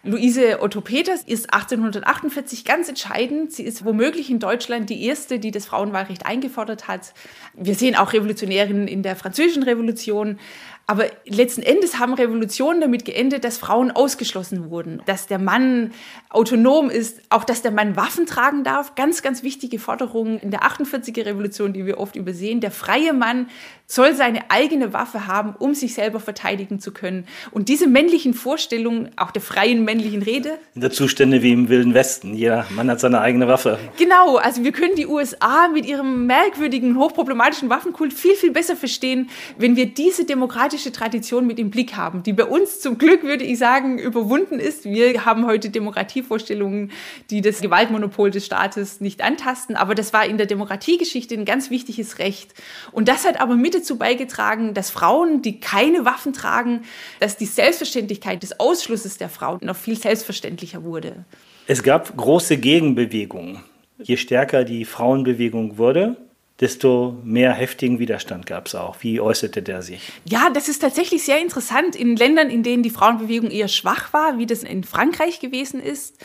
Luise 0.07 0.61
Otto 0.61 0.83
Peters 0.83 1.23
ist 1.23 1.55
1848 1.55 2.67
ganz 2.67 2.91
entscheidend. 2.91 3.53
Sie 3.53 3.63
ist 3.63 3.87
womöglich 3.87 4.31
in 4.31 4.39
Deutschland 4.39 4.91
die 4.91 5.03
erste, 5.03 5.39
die 5.39 5.51
das 5.51 5.65
Frauenwahlrecht 5.65 6.27
eingefordert 6.27 6.89
hat. 6.89 7.15
Wir 7.55 7.75
sehen 7.75 7.97
auch 7.97 8.13
Revolutionärinnen 8.13 8.87
in 8.87 9.03
der 9.03 9.17
französischen 9.17 9.63
Revolution. 9.63 10.39
Aber 10.87 11.07
letzten 11.25 11.63
Endes 11.63 11.99
haben 11.99 12.13
Revolutionen 12.13 12.83
damit 12.83 13.07
geendet, 13.07 13.45
dass 13.45 13.57
Frauen 13.57 13.91
ausgeschlossen 13.91 14.69
wurden, 14.69 15.01
dass 15.07 15.27
der 15.27 15.39
Mann 15.39 15.93
autonom 16.29 16.91
ist, 16.91 17.23
auch 17.31 17.45
dass 17.45 17.63
der 17.63 17.71
Mann 17.71 17.97
Waffen 17.97 18.27
tragen 18.27 18.65
darf. 18.65 18.95
Ganz, 18.95 19.23
ganz 19.23 19.43
wichtige 19.43 19.79
Forderungen 19.79 20.39
in 20.39 20.51
der 20.51 20.61
48er 20.61 21.25
Revolution, 21.25 21.73
die 21.73 21.87
wir 21.87 21.99
oft 21.99 22.17
übersehen. 22.17 22.61
Der 22.61 22.71
freie 22.71 23.15
Mann 23.15 23.49
soll 23.87 24.15
seine 24.15 24.51
eigene 24.51 24.93
Waffe 24.95 25.27
haben, 25.27 25.55
um 25.59 25.75
sich 25.75 25.95
selber 25.95 26.19
verteidigen 26.19 26.81
zu 26.81 26.93
können. 26.93 27.27
Und 27.51 27.69
diese 27.69 27.87
männlichen 27.87 28.33
Vorstellungen, 28.33 29.11
auch 29.17 29.31
der 29.31 29.43
freien 29.43 29.85
männlichen 29.85 30.23
Rede. 30.23 30.59
In 30.75 30.81
der 30.81 30.91
Zustände 30.91 31.43
wie 31.43 31.53
im 31.53 31.69
Wilden 31.69 31.93
Westen. 31.93 32.35
Jeder 32.35 32.67
Mann 32.71 32.91
hat 32.91 33.01
seine 33.01 33.21
eigene 33.21 33.47
Waffe. 33.47 33.79
Genau, 33.99 34.37
also 34.37 34.65
wir 34.65 34.73
können 34.73 34.95
die 34.97 35.07
USA 35.07 35.69
mit 35.69 35.85
ihrem 35.85 36.27
merkwürdigen, 36.27 36.99
hochproblematischen 36.99 37.69
Waffenkult 37.69 38.15
viel, 38.15 38.35
viel 38.35 38.53
besser 38.53 38.75
verstehen, 38.75 39.29
wenn 39.59 39.77
wir 39.77 39.87
diese 39.87 40.25
demokratische 40.25 40.91
Tradition 40.91 41.47
mit 41.47 41.59
im 41.59 41.71
Blick 41.71 41.95
haben, 41.95 42.23
die 42.23 42.33
bei 42.33 42.45
uns 42.47 42.81
zum 42.81 42.97
Glück, 42.97 43.23
würde 43.23 43.45
ich 43.45 43.59
sagen, 43.59 43.99
überwunden 43.99 44.61
ist. 44.61 44.87
Wir 44.87 45.27
haben 45.27 45.45
heute 45.47 45.69
Demokratievorstellungen, 45.69 46.91
die 47.31 47.43
das 47.43 47.61
Gewaltmonopol 47.61 48.31
des 48.31 48.47
Staates 48.47 49.03
nicht 49.03 49.23
antasten, 49.23 49.77
aber 49.77 49.95
das 49.95 50.15
war 50.15 50.25
in 50.25 50.39
der 50.39 50.47
Demokratiegeschichte 50.47 51.35
ein 51.35 51.45
ganz 51.45 51.69
wichtiges 51.69 52.19
Recht. 52.19 52.55
Und 52.91 53.09
das 53.09 53.27
hat 53.27 53.41
aber 53.41 53.57
mit 53.57 53.74
dazu 53.75 53.99
beigetragen, 53.99 54.75
dass 54.75 54.91
Frauen, 54.91 55.43
die 55.43 55.61
keine 55.61 56.05
Waffen 56.05 56.33
tragen, 56.33 56.83
dass 57.21 57.37
die 57.37 57.47
Selbstverständlichkeit 57.47 58.43
des 58.43 58.59
Ausschlusses 58.61 59.19
der 59.19 59.29
Frauen 59.29 59.61
noch 59.63 59.77
viel 59.77 59.99
selbstverständlicher 59.99 60.85
wurde. 60.85 61.25
Es 61.67 61.83
gab 61.83 62.17
große 62.17 62.59
Gegenbewegungen. 62.59 63.63
Je 64.03 64.17
stärker 64.17 64.65
die 64.65 64.85
Frauenbewegung 64.85 65.79
wurde, 65.79 66.17
desto 66.61 67.17
mehr 67.25 67.53
heftigen 67.53 67.99
Widerstand 67.99 68.47
gab 68.47 68.67
es 68.67 68.75
auch. 68.75 68.97
Wie 69.01 69.21
äußerte 69.21 69.63
der 69.63 69.83
sich? 69.83 70.13
Ja, 70.25 70.51
das 70.51 70.69
ist 70.69 70.81
tatsächlich 70.81 71.25
sehr 71.25 71.41
interessant. 71.41 71.97
In 71.97 72.17
Ländern, 72.17 72.49
in 72.49 72.63
denen 72.63 72.83
die 72.83 72.91
Frauenbewegung 72.91 73.51
eher 73.51 73.69
schwach 73.69 74.13
war, 74.13 74.39
wie 74.39 74.47
das 74.47 74.63
in 74.63 74.85
Frankreich 74.85 75.41
gewesen 75.41 75.81
ist, 75.81 76.17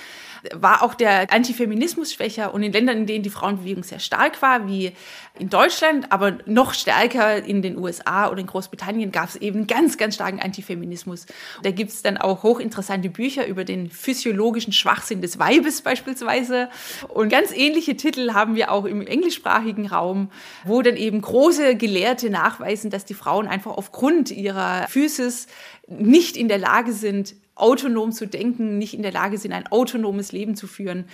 war 0.53 0.83
auch 0.83 0.93
der 0.93 1.31
Antifeminismus 1.31 2.13
schwächer 2.13 2.53
und 2.53 2.63
in 2.63 2.71
Ländern, 2.71 2.97
in 2.97 3.05
denen 3.05 3.23
die 3.23 3.29
Frauenbewegung 3.29 3.83
sehr 3.83 3.99
stark 3.99 4.41
war, 4.41 4.67
wie 4.67 4.93
in 5.37 5.49
Deutschland, 5.49 6.11
aber 6.11 6.37
noch 6.45 6.73
stärker 6.73 7.43
in 7.43 7.61
den 7.61 7.77
USA 7.77 8.29
oder 8.29 8.39
in 8.39 8.47
Großbritannien, 8.47 9.11
gab 9.11 9.29
es 9.29 9.35
eben 9.35 9.67
ganz, 9.67 9.97
ganz 9.97 10.15
starken 10.15 10.39
Antifeminismus. 10.39 11.25
Da 11.63 11.71
gibt 11.71 11.91
es 11.91 12.01
dann 12.01 12.17
auch 12.17 12.43
hochinteressante 12.43 13.09
Bücher 13.09 13.47
über 13.47 13.63
den 13.63 13.89
physiologischen 13.89 14.73
Schwachsinn 14.73 15.21
des 15.21 15.39
Weibes 15.39 15.81
beispielsweise. 15.81 16.69
Und 17.07 17.29
ganz 17.29 17.51
ähnliche 17.51 17.95
Titel 17.95 18.33
haben 18.33 18.55
wir 18.55 18.71
auch 18.71 18.85
im 18.85 19.05
englischsprachigen 19.05 19.87
Raum, 19.87 20.31
wo 20.65 20.81
dann 20.81 20.97
eben 20.97 21.21
große 21.21 21.75
Gelehrte 21.75 22.29
nachweisen, 22.29 22.89
dass 22.89 23.05
die 23.05 23.13
Frauen 23.13 23.47
einfach 23.47 23.71
aufgrund 23.71 24.31
ihrer 24.31 24.87
Physis 24.87 25.47
nicht 25.87 26.37
in 26.37 26.47
der 26.47 26.59
Lage 26.59 26.93
sind, 26.93 27.35
autonom 27.59 28.11
zu 28.11 28.27
denken, 28.27 28.77
nicht 28.77 28.93
in 28.93 29.01
der 29.01 29.11
Lage 29.11 29.37
sind, 29.37 29.51
ein 29.51 29.67
autonomes 29.67 30.31
Leben 30.31 30.55
zu 30.55 30.67
führen 30.67 31.05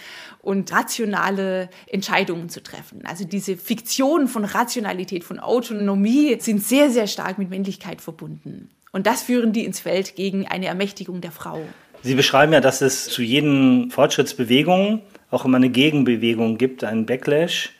und 0.41 0.71
rationale 0.71 1.69
Entscheidungen 1.87 2.49
zu 2.49 2.61
treffen. 2.61 3.03
Also 3.05 3.25
diese 3.25 3.57
Fiktionen 3.57 4.27
von 4.27 4.45
Rationalität, 4.45 5.23
von 5.23 5.39
Autonomie 5.39 6.37
sind 6.39 6.63
sehr, 6.63 6.89
sehr 6.89 7.07
stark 7.07 7.37
mit 7.37 7.49
Männlichkeit 7.49 8.01
verbunden. 8.01 8.69
Und 8.91 9.07
das 9.07 9.23
führen 9.23 9.51
die 9.51 9.65
ins 9.65 9.81
Feld 9.81 10.15
gegen 10.15 10.47
eine 10.47 10.67
Ermächtigung 10.67 11.21
der 11.21 11.31
Frau. 11.31 11.61
Sie 12.01 12.15
beschreiben 12.15 12.53
ja, 12.53 12.61
dass 12.61 12.81
es 12.81 13.05
zu 13.05 13.23
jeden 13.23 13.91
Fortschrittsbewegung 13.91 15.01
auch 15.31 15.43
immer 15.43 15.57
eine 15.57 15.69
Gegenbewegung 15.69 16.57
gibt, 16.57 16.83
einen 16.83 17.05
Backlash. 17.05 17.71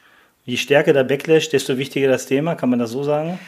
Je 0.43 0.57
stärker 0.57 0.93
der 0.93 1.03
Backlash, 1.03 1.49
desto 1.49 1.77
wichtiger 1.77 2.07
das 2.07 2.25
Thema, 2.25 2.55
kann 2.55 2.69
man 2.69 2.79
das 2.79 2.91
so 2.91 3.03
sagen? 3.03 3.39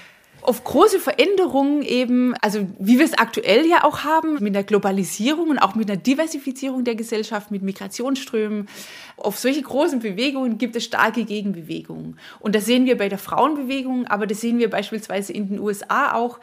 Auf 0.47 0.63
große 0.63 1.01
Veränderungen 1.01 1.81
eben, 1.81 2.33
also 2.41 2.65
wie 2.79 2.97
wir 2.97 3.05
es 3.05 3.17
aktuell 3.17 3.65
ja 3.65 3.83
auch 3.83 4.05
haben, 4.05 4.41
mit 4.41 4.55
der 4.55 4.63
Globalisierung 4.63 5.49
und 5.49 5.59
auch 5.59 5.75
mit 5.75 5.89
der 5.89 5.97
Diversifizierung 5.97 6.85
der 6.85 6.95
Gesellschaft, 6.95 7.51
mit 7.51 7.63
Migrationsströmen. 7.63 8.69
Auf 9.17 9.37
solche 9.37 9.61
großen 9.61 9.99
Bewegungen 9.99 10.57
gibt 10.57 10.77
es 10.77 10.85
starke 10.85 11.25
Gegenbewegungen. 11.25 12.17
Und 12.39 12.55
das 12.55 12.65
sehen 12.65 12.85
wir 12.85 12.97
bei 12.97 13.09
der 13.09 13.17
Frauenbewegung, 13.17 14.07
aber 14.07 14.25
das 14.25 14.39
sehen 14.39 14.57
wir 14.57 14.69
beispielsweise 14.69 15.33
in 15.33 15.49
den 15.49 15.59
USA 15.59 16.13
auch 16.13 16.39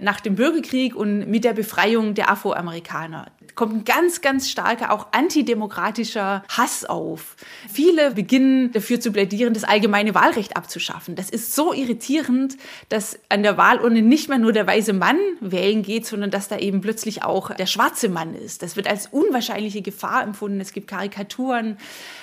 nach 0.00 0.20
dem 0.20 0.34
Bürgerkrieg 0.36 0.94
und 0.94 1.28
mit 1.28 1.44
der 1.44 1.52
Befreiung 1.52 2.14
der 2.14 2.30
Afroamerikaner 2.30 3.26
kommt 3.58 3.74
ein 3.74 3.84
ganz, 3.84 4.20
ganz 4.20 4.48
starker, 4.48 4.92
auch 4.92 5.08
antidemokratischer 5.10 6.44
Hass 6.48 6.84
auf. 6.84 7.34
Viele 7.68 8.12
beginnen 8.12 8.70
dafür 8.70 9.00
zu 9.00 9.10
plädieren, 9.10 9.52
das 9.52 9.64
allgemeine 9.64 10.14
Wahlrecht 10.14 10.56
abzuschaffen. 10.56 11.16
Das 11.16 11.28
ist 11.28 11.56
so 11.56 11.72
irritierend, 11.72 12.56
dass 12.88 13.18
an 13.28 13.42
der 13.42 13.56
Wahlurne 13.56 14.00
nicht 14.00 14.28
mehr 14.28 14.38
nur 14.38 14.52
der 14.52 14.64
weiße 14.64 14.92
Mann 14.92 15.18
wählen 15.40 15.82
geht, 15.82 16.06
sondern 16.06 16.30
dass 16.30 16.46
da 16.46 16.56
eben 16.56 16.82
plötzlich 16.82 17.24
auch 17.24 17.52
der 17.52 17.66
schwarze 17.66 18.08
Mann 18.08 18.36
ist. 18.36 18.62
Das 18.62 18.76
wird 18.76 18.86
als 18.86 19.08
unwahrscheinliche 19.08 19.82
Gefahr 19.82 20.22
empfunden. 20.22 20.60
Es 20.60 20.72
gibt 20.72 20.86
Karikaturen, 20.86 21.78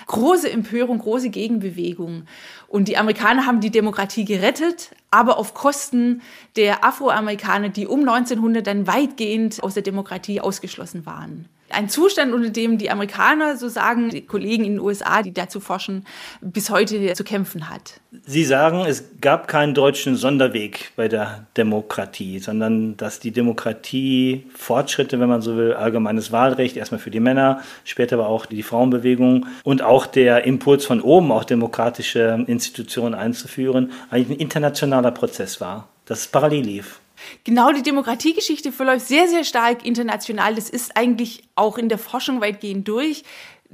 große 0.08 0.50
Empörung, 0.50 1.00
große 1.00 1.32
Gegenbewegung. 1.32 2.28
Und 2.76 2.90
die 2.90 2.98
Amerikaner 2.98 3.46
haben 3.46 3.62
die 3.62 3.72
Demokratie 3.72 4.26
gerettet, 4.26 4.90
aber 5.10 5.38
auf 5.38 5.54
Kosten 5.54 6.22
der 6.58 6.84
Afroamerikaner, 6.84 7.70
die 7.70 7.88
um 7.88 8.02
1900 8.02 8.68
dann 8.68 8.86
weitgehend 8.86 9.64
aus 9.64 9.76
der 9.76 9.84
Demokratie 9.84 10.42
ausgeschlossen 10.42 11.06
waren 11.06 11.48
ein 11.70 11.90
Zustand, 11.90 12.34
unter 12.34 12.50
dem 12.50 12.78
die 12.78 12.90
Amerikaner, 12.90 13.58
so 13.58 13.70
sagen 13.70 14.10
die 14.10 14.22
Kollegen 14.22 14.66
in 14.66 14.74
den 14.74 14.80
USA, 14.80 15.22
die 15.22 15.34
dazu 15.34 15.60
forschen, 15.60 16.06
bis 16.42 16.70
heute 16.70 17.14
zu 17.14 17.24
kämpfen 17.24 17.70
hat. 17.70 18.00
Sie 18.26 18.44
sagen, 18.44 18.86
es 18.86 19.04
gab 19.20 19.48
keinen 19.48 19.74
deutschen 19.74 20.16
Sonderweg 20.16 20.92
bei 20.96 21.08
der 21.08 21.48
Demokratie, 21.58 22.40
sondern 22.40 22.98
dass 22.98 23.20
die 23.20 23.32
Demokratie 23.32 24.46
Fortschritte, 24.56 25.20
wenn 25.20 25.30
man 25.30 25.42
so 25.42 25.58
will, 25.58 25.74
allgemeines 25.74 26.32
Wahlrecht, 26.32 26.78
erstmal 26.78 27.00
für 27.00 27.12
die 27.12 27.20
Männer, 27.20 27.62
später 27.84 28.18
aber 28.18 28.28
auch 28.28 28.46
die 28.46 28.64
Frauenbewegung 28.64 29.48
und 29.64 29.82
auch 29.82 30.06
der 30.06 30.46
Impuls 30.46 30.86
von 30.86 31.02
oben, 31.02 31.32
auch 31.32 31.44
demokratische 31.44 32.44
Institutionen 32.48 33.16
einzuführen, 33.16 33.92
eigentlich 34.10 34.38
ein 34.38 34.42
internationaler 34.42 35.12
Prozess 35.12 35.60
war, 35.60 35.90
dass 36.06 36.22
es 36.22 36.28
parallel 36.28 36.64
lief. 36.64 37.00
Genau, 37.44 37.72
die 37.72 37.84
Demokratiegeschichte 37.84 38.72
verläuft 38.72 39.08
sehr, 39.08 39.28
sehr 39.28 39.44
stark 39.44 39.86
international. 39.86 40.56
Das 40.56 40.70
ist 40.70 40.98
eigentlich 40.98 41.44
auch 41.56 41.78
in 41.78 41.90
der 41.90 41.98
Forschung 41.98 42.42
weitgehend 42.42 42.88
durch. 42.88 43.24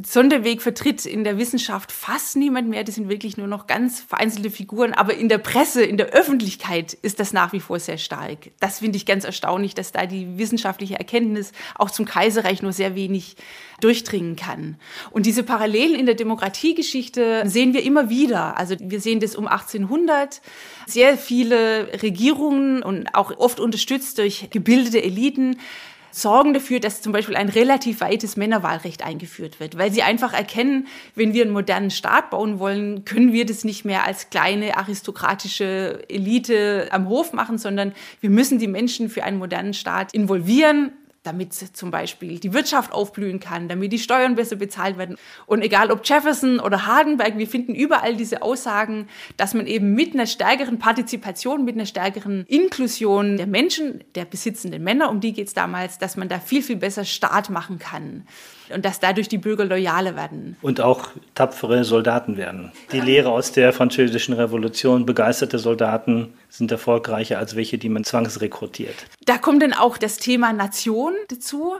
Sonderweg 0.01 0.61
vertritt 0.61 1.05
in 1.05 1.25
der 1.25 1.37
Wissenschaft 1.37 1.91
fast 1.91 2.37
niemand 2.37 2.69
mehr. 2.69 2.83
Das 2.83 2.95
sind 2.95 3.09
wirklich 3.09 3.35
nur 3.35 3.47
noch 3.47 3.67
ganz 3.67 3.99
vereinzelte 3.99 4.49
Figuren. 4.49 4.93
Aber 4.93 5.15
in 5.15 5.27
der 5.27 5.37
Presse, 5.37 5.83
in 5.83 5.97
der 5.97 6.07
Öffentlichkeit 6.07 6.93
ist 6.93 7.19
das 7.19 7.33
nach 7.33 7.51
wie 7.51 7.59
vor 7.59 7.79
sehr 7.79 7.97
stark. 7.97 8.51
Das 8.59 8.79
finde 8.79 8.95
ich 8.97 9.05
ganz 9.05 9.25
erstaunlich, 9.25 9.75
dass 9.75 9.91
da 9.91 10.05
die 10.05 10.37
wissenschaftliche 10.37 10.97
Erkenntnis 10.97 11.51
auch 11.75 11.91
zum 11.91 12.05
Kaiserreich 12.05 12.61
nur 12.61 12.71
sehr 12.71 12.95
wenig 12.95 13.35
durchdringen 13.81 14.37
kann. 14.37 14.77
Und 15.11 15.25
diese 15.25 15.43
Parallelen 15.43 15.95
in 15.95 16.05
der 16.05 16.15
Demokratiegeschichte 16.15 17.43
sehen 17.45 17.73
wir 17.73 17.83
immer 17.83 18.09
wieder. 18.09 18.57
Also 18.57 18.75
wir 18.79 19.01
sehen 19.01 19.19
das 19.19 19.35
um 19.35 19.47
1800. 19.47 20.41
Sehr 20.87 21.17
viele 21.17 22.01
Regierungen 22.01 22.81
und 22.81 23.13
auch 23.13 23.37
oft 23.37 23.59
unterstützt 23.59 24.19
durch 24.19 24.49
gebildete 24.51 25.03
Eliten 25.03 25.57
sorgen 26.11 26.53
dafür, 26.53 26.79
dass 26.79 27.01
zum 27.01 27.11
Beispiel 27.11 27.35
ein 27.35 27.49
relativ 27.49 28.01
weites 28.01 28.37
Männerwahlrecht 28.37 29.03
eingeführt 29.03 29.59
wird, 29.59 29.77
weil 29.77 29.91
sie 29.91 30.03
einfach 30.03 30.33
erkennen, 30.33 30.87
wenn 31.15 31.33
wir 31.33 31.43
einen 31.43 31.53
modernen 31.53 31.91
Staat 31.91 32.29
bauen 32.29 32.59
wollen, 32.59 33.05
können 33.05 33.33
wir 33.33 33.45
das 33.45 33.63
nicht 33.63 33.85
mehr 33.85 34.05
als 34.05 34.29
kleine 34.29 34.77
aristokratische 34.77 36.03
Elite 36.09 36.87
am 36.91 37.07
Hof 37.09 37.33
machen, 37.33 37.57
sondern 37.57 37.93
wir 38.19 38.29
müssen 38.29 38.59
die 38.59 38.67
Menschen 38.67 39.09
für 39.09 39.23
einen 39.23 39.39
modernen 39.39 39.73
Staat 39.73 40.13
involvieren, 40.13 40.91
damit 41.23 41.53
zum 41.53 41.91
Beispiel 41.91 42.39
die 42.39 42.53
Wirtschaft 42.53 42.91
aufblühen 42.91 43.39
kann, 43.39 43.67
damit 43.67 43.91
die 43.93 43.99
Steuern 43.99 44.35
besser 44.35 44.55
bezahlt 44.55 44.97
werden. 44.97 45.17
Und 45.45 45.61
egal 45.61 45.91
ob 45.91 46.01
Jefferson 46.03 46.59
oder 46.59 46.87
Hardenberg, 46.87 47.37
wir 47.37 47.47
finden 47.47 47.75
überall 47.75 48.15
diese 48.15 48.41
Aussagen, 48.41 49.07
dass 49.37 49.53
man 49.53 49.67
eben 49.67 49.93
mit 49.93 50.13
einer 50.13 50.25
stärkeren 50.25 50.79
Partizipation, 50.79 51.63
mit 51.63 51.75
einer 51.75 51.85
stärkeren 51.85 52.45
Inklusion 52.47 53.37
der 53.37 53.47
Menschen, 53.47 54.03
der 54.15 54.25
besitzenden 54.25 54.83
Männer, 54.83 55.09
um 55.09 55.19
die 55.19 55.33
geht 55.33 55.47
es 55.47 55.53
damals, 55.53 55.99
dass 55.99 56.17
man 56.17 56.27
da 56.27 56.39
viel, 56.39 56.63
viel 56.63 56.77
besser 56.77 57.05
Staat 57.05 57.49
machen 57.49 57.77
kann 57.77 58.25
und 58.73 58.85
dass 58.85 58.99
dadurch 58.99 59.27
die 59.27 59.37
Bürger 59.37 59.65
loyaler 59.65 60.15
werden. 60.15 60.57
Und 60.61 60.81
auch 60.81 61.09
tapfere 61.35 61.83
Soldaten 61.83 62.37
werden. 62.37 62.71
Die 62.91 62.99
Lehre 62.99 63.29
aus 63.29 63.51
der 63.51 63.73
französischen 63.73 64.33
Revolution, 64.33 65.05
begeisterte 65.05 65.59
Soldaten 65.59 66.33
sind 66.49 66.71
erfolgreicher 66.71 67.37
als 67.37 67.55
welche, 67.55 67.77
die 67.77 67.89
man 67.89 68.03
zwangsrekrutiert. 68.03 68.95
Da 69.25 69.37
kommt 69.37 69.61
dann 69.61 69.73
auch 69.73 69.97
das 69.97 70.17
Thema 70.17 70.53
Nation 70.53 71.13
dazu. 71.29 71.75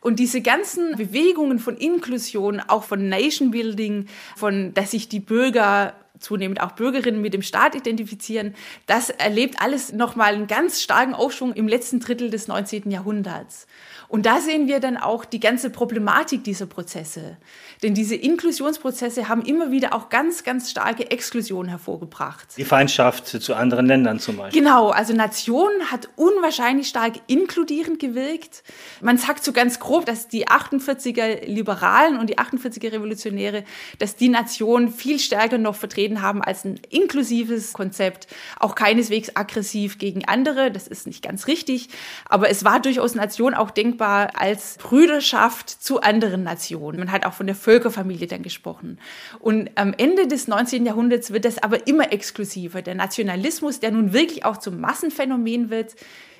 Und 0.00 0.18
diese 0.18 0.42
ganzen 0.42 0.96
Bewegungen 0.96 1.58
von 1.58 1.78
Inklusion, 1.78 2.60
auch 2.60 2.84
von 2.84 3.08
Nation 3.08 3.50
Building, 3.50 4.06
von, 4.36 4.74
dass 4.74 4.90
sich 4.90 5.08
die 5.08 5.20
Bürger 5.20 5.94
zunehmend 6.18 6.60
auch 6.60 6.72
Bürgerinnen 6.72 7.20
mit 7.20 7.34
dem 7.34 7.42
Staat 7.42 7.74
identifizieren, 7.74 8.54
das 8.86 9.10
erlebt 9.10 9.60
alles 9.60 9.92
nochmal 9.92 10.34
einen 10.34 10.46
ganz 10.46 10.80
starken 10.82 11.14
Aufschwung 11.14 11.52
im 11.54 11.68
letzten 11.68 12.00
Drittel 12.00 12.30
des 12.30 12.48
19. 12.48 12.90
Jahrhunderts. 12.90 13.66
Und 14.08 14.26
da 14.26 14.40
sehen 14.40 14.68
wir 14.68 14.80
dann 14.80 14.96
auch 14.96 15.24
die 15.24 15.40
ganze 15.40 15.70
Problematik 15.70 16.44
dieser 16.44 16.66
Prozesse. 16.66 17.36
Denn 17.82 17.94
diese 17.94 18.14
Inklusionsprozesse 18.14 19.28
haben 19.28 19.42
immer 19.42 19.70
wieder 19.70 19.92
auch 19.92 20.08
ganz, 20.08 20.44
ganz 20.44 20.70
starke 20.70 21.10
Exklusion 21.10 21.68
hervorgebracht. 21.68 22.48
Die 22.56 22.64
Feindschaft 22.64 23.26
zu 23.26 23.54
anderen 23.54 23.86
Ländern 23.86 24.20
zum 24.20 24.36
Beispiel. 24.36 24.62
Genau, 24.62 24.90
also 24.90 25.14
Nation 25.14 25.70
hat 25.90 26.08
unwahrscheinlich 26.16 26.88
stark 26.88 27.14
inkludierend 27.26 27.98
gewirkt. 27.98 28.62
Man 29.00 29.18
sagt 29.18 29.42
so 29.42 29.52
ganz 29.52 29.80
grob, 29.80 30.06
dass 30.06 30.28
die 30.28 30.46
48er 30.46 31.46
Liberalen 31.46 32.18
und 32.18 32.30
die 32.30 32.38
48er 32.38 32.92
Revolutionäre, 32.92 33.64
dass 33.98 34.16
die 34.16 34.28
Nation 34.28 34.90
viel 34.90 35.18
stärker 35.18 35.58
noch 35.58 35.74
vertreten 35.74 36.03
haben 36.22 36.42
als 36.42 36.64
ein 36.64 36.80
inklusives 36.90 37.72
Konzept, 37.72 38.26
auch 38.58 38.74
keineswegs 38.74 39.34
aggressiv 39.34 39.98
gegen 39.98 40.24
andere. 40.24 40.70
Das 40.70 40.88
ist 40.88 41.06
nicht 41.06 41.22
ganz 41.22 41.46
richtig, 41.46 41.88
aber 42.28 42.50
es 42.50 42.64
war 42.64 42.80
durchaus 42.80 43.14
Nation 43.14 43.54
auch 43.54 43.70
denkbar 43.70 43.94
denkbar 43.94 44.30
als 44.34 44.76
Brüderschaft 44.78 45.70
zu 45.70 46.00
anderen 46.00 46.42
Nationen. 46.42 46.98
Man 46.98 47.12
hat 47.12 47.26
auch 47.26 47.32
von 47.32 47.46
der 47.46 47.54
Völkerfamilie 47.54 48.26
dann 48.26 48.42
gesprochen. 48.42 48.98
Und 49.40 49.70
am 49.74 49.94
Ende 49.96 50.26
des 50.26 50.48
19. 50.48 50.86
Jahrhunderts 50.86 51.32
wird 51.32 51.44
das 51.44 51.62
aber 51.62 51.86
immer 51.86 52.12
exklusiver. 52.12 52.82
Der 52.82 52.94
Nationalismus, 52.94 53.80
der 53.80 53.92
nun 53.92 54.12
wirklich 54.12 54.44
auch 54.44 54.56
zum 54.56 54.80
Massenphänomen 54.80 55.70
wird, 55.70 55.94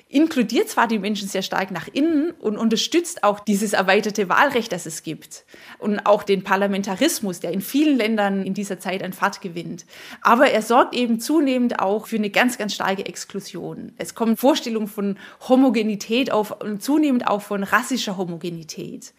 inkludiert 0.07 0.69
zwar 0.69 0.87
die 0.87 0.99
Menschen 0.99 1.27
sehr 1.27 1.41
stark 1.41 1.71
nach 1.71 1.87
innen 1.91 2.31
und 2.31 2.57
unterstützt 2.57 3.23
auch 3.23 3.39
dieses 3.39 3.73
erweiterte 3.73 4.29
Wahlrecht, 4.29 4.71
das 4.71 4.85
es 4.85 5.01
gibt 5.03 5.45
und 5.79 6.05
auch 6.05 6.23
den 6.23 6.43
Parlamentarismus, 6.43 7.39
der 7.39 7.51
in 7.51 7.61
vielen 7.61 7.97
Ländern 7.97 8.43
in 8.43 8.53
dieser 8.53 8.79
Zeit 8.79 9.03
an 9.03 9.13
Fahrt 9.13 9.41
gewinnt. 9.41 9.85
Aber 10.21 10.51
er 10.51 10.61
sorgt 10.61 10.95
eben 10.95 11.19
zunehmend 11.19 11.79
auch 11.79 12.07
für 12.07 12.17
eine 12.17 12.29
ganz, 12.29 12.57
ganz 12.57 12.75
starke 12.75 13.05
Exklusion. 13.05 13.93
Es 13.97 14.13
kommen 14.13 14.37
Vorstellungen 14.37 14.87
von 14.87 15.17
Homogenität 15.49 16.31
auf 16.31 16.61
und 16.61 16.83
zunehmend 16.83 17.27
auch 17.27 17.41
von 17.41 17.63
rassischer 17.63 18.15
Homogenität. 18.15 19.13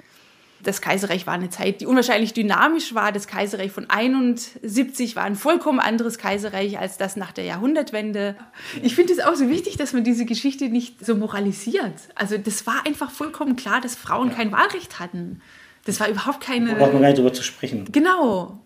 Das 0.66 0.80
Kaiserreich 0.80 1.28
war 1.28 1.34
eine 1.34 1.48
Zeit, 1.48 1.80
die 1.80 1.86
unwahrscheinlich 1.86 2.34
dynamisch 2.34 2.92
war. 2.92 3.12
Das 3.12 3.28
Kaiserreich 3.28 3.70
von 3.70 3.88
71 3.88 5.14
war 5.14 5.22
ein 5.22 5.36
vollkommen 5.36 5.78
anderes 5.78 6.18
Kaiserreich 6.18 6.80
als 6.80 6.98
das 6.98 7.14
nach 7.14 7.30
der 7.30 7.44
Jahrhundertwende. 7.44 8.34
Ich 8.82 8.96
finde 8.96 9.12
es 9.12 9.20
auch 9.20 9.36
so 9.36 9.48
wichtig, 9.48 9.76
dass 9.76 9.92
man 9.92 10.02
diese 10.02 10.24
Geschichte 10.24 10.68
nicht 10.68 11.06
so 11.06 11.14
moralisiert. 11.14 11.94
Also 12.16 12.36
das 12.36 12.66
war 12.66 12.84
einfach 12.84 13.12
vollkommen 13.12 13.54
klar, 13.54 13.80
dass 13.80 13.94
Frauen 13.94 14.34
kein 14.34 14.50
Wahlrecht 14.50 14.98
hatten. 14.98 15.40
Das 15.84 16.00
war 16.00 16.08
überhaupt 16.08 16.40
keine. 16.40 16.70
Da 16.70 16.74
braucht 16.74 16.94
man 16.94 17.02
gar 17.02 17.08
nicht 17.10 17.18
drüber 17.18 17.32
zu 17.32 17.44
sprechen. 17.44 17.86
Genau. 17.92 18.58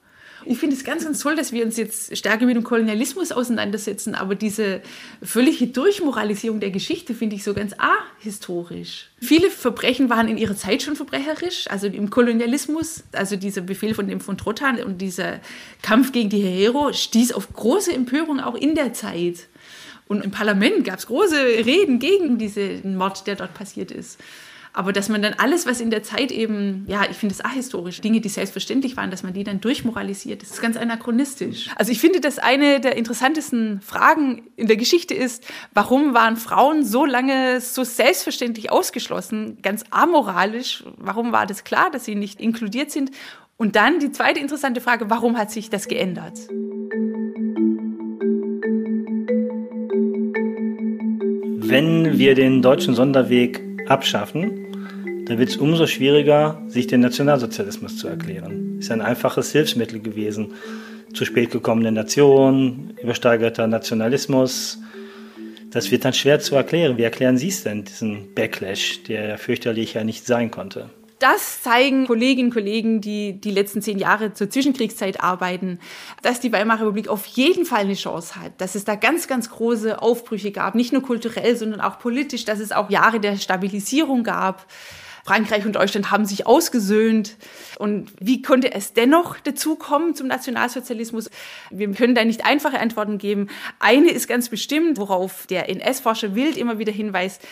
Ich 0.44 0.58
finde 0.58 0.74
es 0.74 0.84
ganz, 0.84 1.04
ganz 1.04 1.20
toll, 1.20 1.36
dass 1.36 1.52
wir 1.52 1.64
uns 1.64 1.76
jetzt 1.76 2.16
stärker 2.16 2.46
mit 2.46 2.56
dem 2.56 2.64
Kolonialismus 2.64 3.32
auseinandersetzen, 3.32 4.14
aber 4.14 4.34
diese 4.34 4.80
völlige 5.22 5.66
Durchmoralisierung 5.66 6.60
der 6.60 6.70
Geschichte 6.70 7.14
finde 7.14 7.36
ich 7.36 7.44
so 7.44 7.52
ganz 7.52 7.74
ahistorisch. 7.78 9.10
Viele 9.20 9.50
Verbrechen 9.50 10.08
waren 10.08 10.28
in 10.28 10.38
ihrer 10.38 10.56
Zeit 10.56 10.82
schon 10.82 10.96
verbrecherisch, 10.96 11.66
also 11.68 11.86
im 11.86 12.10
Kolonialismus, 12.10 13.04
also 13.12 13.36
dieser 13.36 13.60
Befehl 13.60 13.94
von 13.94 14.08
dem 14.08 14.20
von 14.20 14.38
Trothan 14.38 14.82
und 14.82 14.98
dieser 14.98 15.40
Kampf 15.82 16.12
gegen 16.12 16.30
die 16.30 16.42
Herero 16.42 16.92
stieß 16.92 17.32
auf 17.32 17.52
große 17.52 17.92
Empörung 17.92 18.40
auch 18.40 18.54
in 18.54 18.74
der 18.74 18.92
Zeit. 18.92 19.48
Und 20.08 20.24
im 20.24 20.32
Parlament 20.32 20.84
gab 20.84 20.98
es 20.98 21.06
große 21.06 21.36
Reden 21.36 22.00
gegen 22.00 22.36
diesen 22.36 22.96
Mord, 22.96 23.26
der 23.28 23.36
dort 23.36 23.54
passiert 23.54 23.92
ist. 23.92 24.18
Aber 24.72 24.92
dass 24.92 25.08
man 25.08 25.20
dann 25.20 25.34
alles, 25.34 25.66
was 25.66 25.80
in 25.80 25.90
der 25.90 26.02
Zeit 26.02 26.30
eben, 26.30 26.84
ja, 26.86 27.02
ich 27.10 27.16
finde 27.16 27.34
es 27.34 27.44
ahistorisch, 27.44 28.00
Dinge, 28.00 28.20
die 28.20 28.28
selbstverständlich 28.28 28.96
waren, 28.96 29.10
dass 29.10 29.22
man 29.22 29.32
die 29.32 29.42
dann 29.42 29.60
durchmoralisiert, 29.60 30.42
das 30.42 30.50
ist 30.50 30.62
ganz 30.62 30.76
anachronistisch. 30.76 31.70
Also 31.76 31.90
ich 31.90 32.00
finde, 32.00 32.20
dass 32.20 32.38
eine 32.38 32.80
der 32.80 32.96
interessantesten 32.96 33.80
Fragen 33.80 34.48
in 34.56 34.68
der 34.68 34.76
Geschichte 34.76 35.14
ist, 35.14 35.44
warum 35.74 36.14
waren 36.14 36.36
Frauen 36.36 36.84
so 36.84 37.04
lange 37.04 37.60
so 37.60 37.82
selbstverständlich 37.82 38.70
ausgeschlossen, 38.70 39.58
ganz 39.62 39.84
amoralisch? 39.90 40.84
Warum 40.96 41.32
war 41.32 41.46
das 41.46 41.64
klar, 41.64 41.90
dass 41.90 42.04
sie 42.04 42.14
nicht 42.14 42.40
inkludiert 42.40 42.92
sind? 42.92 43.10
Und 43.56 43.76
dann 43.76 43.98
die 43.98 44.12
zweite 44.12 44.40
interessante 44.40 44.80
Frage, 44.80 45.10
warum 45.10 45.36
hat 45.36 45.50
sich 45.50 45.68
das 45.68 45.88
geändert? 45.88 46.38
Wenn 51.62 52.18
wir 52.18 52.34
den 52.34 52.62
deutschen 52.62 52.94
Sonderweg 52.94 53.69
abschaffen, 53.90 55.24
dann 55.26 55.38
wird 55.38 55.50
es 55.50 55.56
umso 55.56 55.86
schwieriger, 55.86 56.62
sich 56.68 56.86
den 56.86 57.00
Nationalsozialismus 57.00 57.98
zu 57.98 58.08
erklären. 58.08 58.78
Ist 58.78 58.90
ein 58.90 59.00
einfaches 59.00 59.52
Hilfsmittel 59.52 60.00
gewesen. 60.00 60.54
Zu 61.14 61.24
spät 61.24 61.50
gekommene 61.50 61.92
Nation, 61.92 62.94
übersteigerter 63.02 63.66
Nationalismus. 63.66 64.78
Das 65.70 65.90
wird 65.90 66.04
dann 66.04 66.12
schwer 66.12 66.40
zu 66.40 66.54
erklären. 66.56 66.98
Wie 66.98 67.02
erklären 67.02 67.36
Sie 67.36 67.48
es 67.48 67.62
denn, 67.62 67.84
diesen 67.84 68.34
Backlash, 68.34 69.02
der 69.04 69.38
fürchterlich 69.38 69.94
ja 69.94 70.04
nicht 70.04 70.26
sein 70.26 70.50
konnte? 70.50 70.90
Das 71.20 71.62
zeigen 71.62 72.06
Kolleginnen 72.06 72.48
und 72.48 72.54
Kollegen, 72.54 73.02
die 73.02 73.38
die 73.38 73.50
letzten 73.50 73.82
zehn 73.82 73.98
Jahre 73.98 74.32
zur 74.32 74.48
Zwischenkriegszeit 74.48 75.22
arbeiten, 75.22 75.78
dass 76.22 76.40
die 76.40 76.50
Weimarer 76.50 76.80
Republik 76.80 77.08
auf 77.08 77.26
jeden 77.26 77.66
Fall 77.66 77.80
eine 77.80 77.94
Chance 77.94 78.36
hat, 78.36 78.58
dass 78.58 78.74
es 78.74 78.86
da 78.86 78.94
ganz, 78.94 79.28
ganz 79.28 79.50
große 79.50 80.00
Aufbrüche 80.00 80.50
gab, 80.50 80.74
nicht 80.74 80.94
nur 80.94 81.02
kulturell, 81.02 81.56
sondern 81.56 81.82
auch 81.82 81.98
politisch, 81.98 82.46
dass 82.46 82.58
es 82.58 82.72
auch 82.72 82.88
Jahre 82.88 83.20
der 83.20 83.36
Stabilisierung 83.36 84.24
gab. 84.24 84.66
Frankreich 85.22 85.66
und 85.66 85.76
Deutschland 85.76 86.10
haben 86.10 86.24
sich 86.24 86.46
ausgesöhnt. 86.46 87.36
Und 87.78 88.10
wie 88.18 88.40
konnte 88.40 88.72
es 88.72 88.94
dennoch 88.94 89.38
dazu 89.40 89.76
kommen 89.76 90.14
zum 90.14 90.26
Nationalsozialismus? 90.26 91.28
Wir 91.70 91.92
können 91.92 92.14
da 92.14 92.24
nicht 92.24 92.46
einfache 92.46 92.80
Antworten 92.80 93.18
geben. 93.18 93.48
Eine 93.78 94.10
ist 94.10 94.26
ganz 94.26 94.48
bestimmt, 94.48 94.96
worauf 94.96 95.46
der 95.46 95.68
NS-Forscher 95.68 96.34
Wild 96.34 96.56
immer 96.56 96.78
wieder 96.78 96.92
hinweist. 96.92 97.42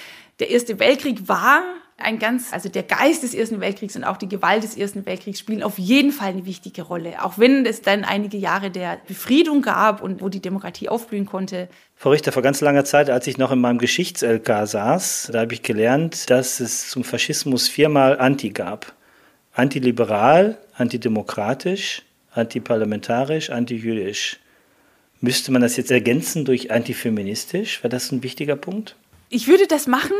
Der 0.41 0.49
Erste 0.49 0.79
Weltkrieg 0.79 1.29
war 1.29 1.63
ein 1.99 2.21
ganz, 2.21 2.52
also 2.52 2.69
der 2.69 2.85
Geist 2.85 3.25
des 3.25 3.35
Ersten 3.35 3.61
Weltkriegs 3.61 3.97
und 3.97 4.05
auch 4.05 4.17
die 4.17 4.28
Gewalt 4.28 4.62
des 4.62 4.76
Ersten 4.76 5.05
Weltkriegs 5.05 5.40
spielen 5.40 5.64
auf 5.64 5.78
jeden 5.78 6.12
Fall 6.12 6.28
eine 6.28 6.47
wichtige 6.47 6.83
Rolle. 6.83 7.25
Auch 7.25 7.38
wenn 7.38 7.67
es 7.67 7.83
dann 7.83 8.05
einige 8.05 8.37
Jahre 8.37 8.71
der 8.71 8.99
Befriedung 9.09 9.62
gab 9.62 10.00
und 10.00 10.23
wo 10.23 10.28
die 10.28 10.40
Demokratie 10.40 10.88
aufblühen 10.88 11.26
konnte. 11.26 11.69
Frau 11.97 12.11
Richter, 12.11 12.31
vor 12.31 12.43
ganz 12.43 12.61
langer 12.61 12.85
Zeit, 12.85 13.11
als 13.11 13.26
ich 13.26 13.37
noch 13.37 13.50
in 13.50 13.61
meinem 13.61 13.78
Geschichts-LK 13.78 14.67
saß, 14.67 15.31
da 15.33 15.40
habe 15.40 15.52
ich 15.52 15.62
gelernt, 15.62 16.31
dass 16.31 16.61
es 16.61 16.88
zum 16.88 17.02
Faschismus 17.02 17.69
viermal 17.69 18.19
Anti 18.19 18.50
gab. 18.50 18.95
Antiliberal, 19.52 20.57
antidemokratisch, 20.75 22.02
antiparlamentarisch, 22.33 23.50
antijüdisch. 23.50 24.38
Müsste 25.21 25.50
man 25.50 25.62
das 25.62 25.76
jetzt 25.76 25.90
ergänzen 25.90 26.45
durch 26.45 26.71
antifeministisch? 26.71 27.83
War 27.83 27.90
das 27.90 28.12
ein 28.12 28.23
wichtiger 28.23 28.55
Punkt? 28.55 28.95
Ich 29.31 29.49
würde 29.49 29.67
das 29.67 29.88
machen, 29.88 30.14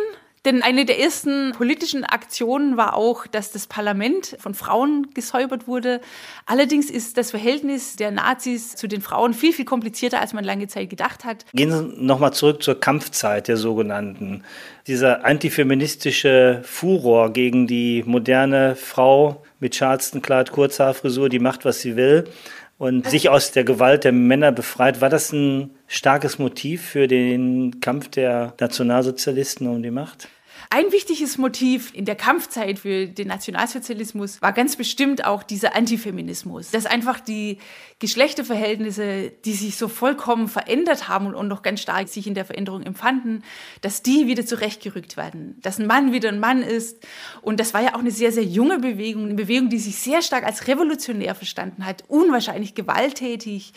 denn 0.45 0.63
eine 0.63 0.85
der 0.85 1.01
ersten 1.01 1.53
politischen 1.53 2.05
Aktionen 2.05 2.77
war 2.77 2.95
auch, 2.95 3.27
dass 3.27 3.51
das 3.51 3.67
Parlament 3.67 4.37
von 4.39 4.55
Frauen 4.55 5.09
gesäubert 5.15 5.67
wurde. 5.67 6.01
Allerdings 6.47 6.91
ist 6.91 7.17
das 7.17 7.31
Verhältnis 7.31 7.97
der 7.97 8.11
Nazis 8.11 8.77
zu 8.77 8.87
den 8.87 9.01
Frauen 9.01 9.35
viel, 9.35 9.53
viel 9.53 9.65
komplizierter, 9.65 10.21
als 10.21 10.33
man 10.33 10.45
lange 10.45 10.69
Zeit 10.69 10.91
gedacht 10.91 11.25
hat. 11.25 11.45
Gehen 11.53 11.71
Sie 11.71 12.05
nochmal 12.05 12.33
zurück 12.33 12.63
zur 12.63 12.79
Kampfzeit 12.79 13.49
der 13.49 13.57
sogenannten. 13.57 14.45
Dieser 14.87 15.25
antifeministische 15.25 16.63
Furor 16.65 17.33
gegen 17.33 17.67
die 17.67 18.03
moderne 18.07 18.77
Frau 18.77 19.45
mit 19.61 19.75
Charleston-Kleid, 19.75 20.53
Kurzhaarfrisur, 20.53 21.29
die 21.29 21.41
macht, 21.41 21.65
was 21.65 21.81
sie 21.81 21.97
will 21.97 22.25
und 22.79 23.09
sich 23.09 23.29
aus 23.29 23.51
der 23.51 23.65
Gewalt 23.65 24.05
der 24.05 24.13
Männer 24.13 24.53
befreit. 24.53 25.01
War 25.01 25.09
das 25.11 25.33
ein 25.33 25.71
starkes 25.89 26.39
Motiv 26.39 26.83
für 26.83 27.09
den 27.09 27.81
Kampf 27.81 28.09
der 28.09 28.55
Nationalsozialisten 28.59 29.67
um 29.67 29.83
die 29.83 29.91
Macht? 29.91 30.29
Ein 30.71 30.93
wichtiges 30.93 31.39
Motiv 31.39 31.95
in 31.95 32.05
der 32.05 32.15
Kampfzeit 32.15 32.81
für 32.81 33.07
den 33.07 33.29
Nationalsozialismus 33.29 34.43
war 34.43 34.53
ganz 34.53 34.77
bestimmt 34.77 35.25
auch 35.25 35.43
dieser 35.43 35.75
Antifeminismus, 35.75 36.71
dass 36.71 36.85
einfach 36.85 37.21
die 37.21 37.57
Geschlechterverhältnisse, 38.01 39.33
die 39.47 39.55
sich 39.55 39.79
so 39.79 39.89
vollkommen 39.89 40.47
verändert 40.47 41.09
haben 41.09 41.35
und 41.35 41.49
noch 41.49 41.63
ganz 41.63 41.81
stark 41.81 42.09
sich 42.09 42.27
in 42.27 42.35
der 42.35 42.45
Veränderung 42.45 42.83
empfanden, 42.83 43.45
dass 43.81 44.03
die 44.03 44.27
wieder 44.27 44.45
zurechtgerückt 44.45 45.17
werden, 45.17 45.59
dass 45.63 45.79
ein 45.79 45.87
Mann 45.87 46.13
wieder 46.13 46.29
ein 46.29 46.39
Mann 46.39 46.63
ist. 46.63 46.99
Und 47.41 47.61
das 47.61 47.73
war 47.73 47.81
ja 47.81 47.95
auch 47.95 48.01
eine 48.01 48.11
sehr, 48.11 48.31
sehr 48.31 48.45
junge 48.45 48.79
Bewegung, 48.79 49.25
eine 49.25 49.35
Bewegung, 49.35 49.71
die 49.71 49.79
sich 49.79 49.97
sehr 49.97 50.21
stark 50.21 50.45
als 50.45 50.69
revolutionär 50.69 51.35
verstanden 51.35 51.87
hat, 51.87 52.05
unwahrscheinlich 52.09 52.75
gewalttätig. 52.75 53.73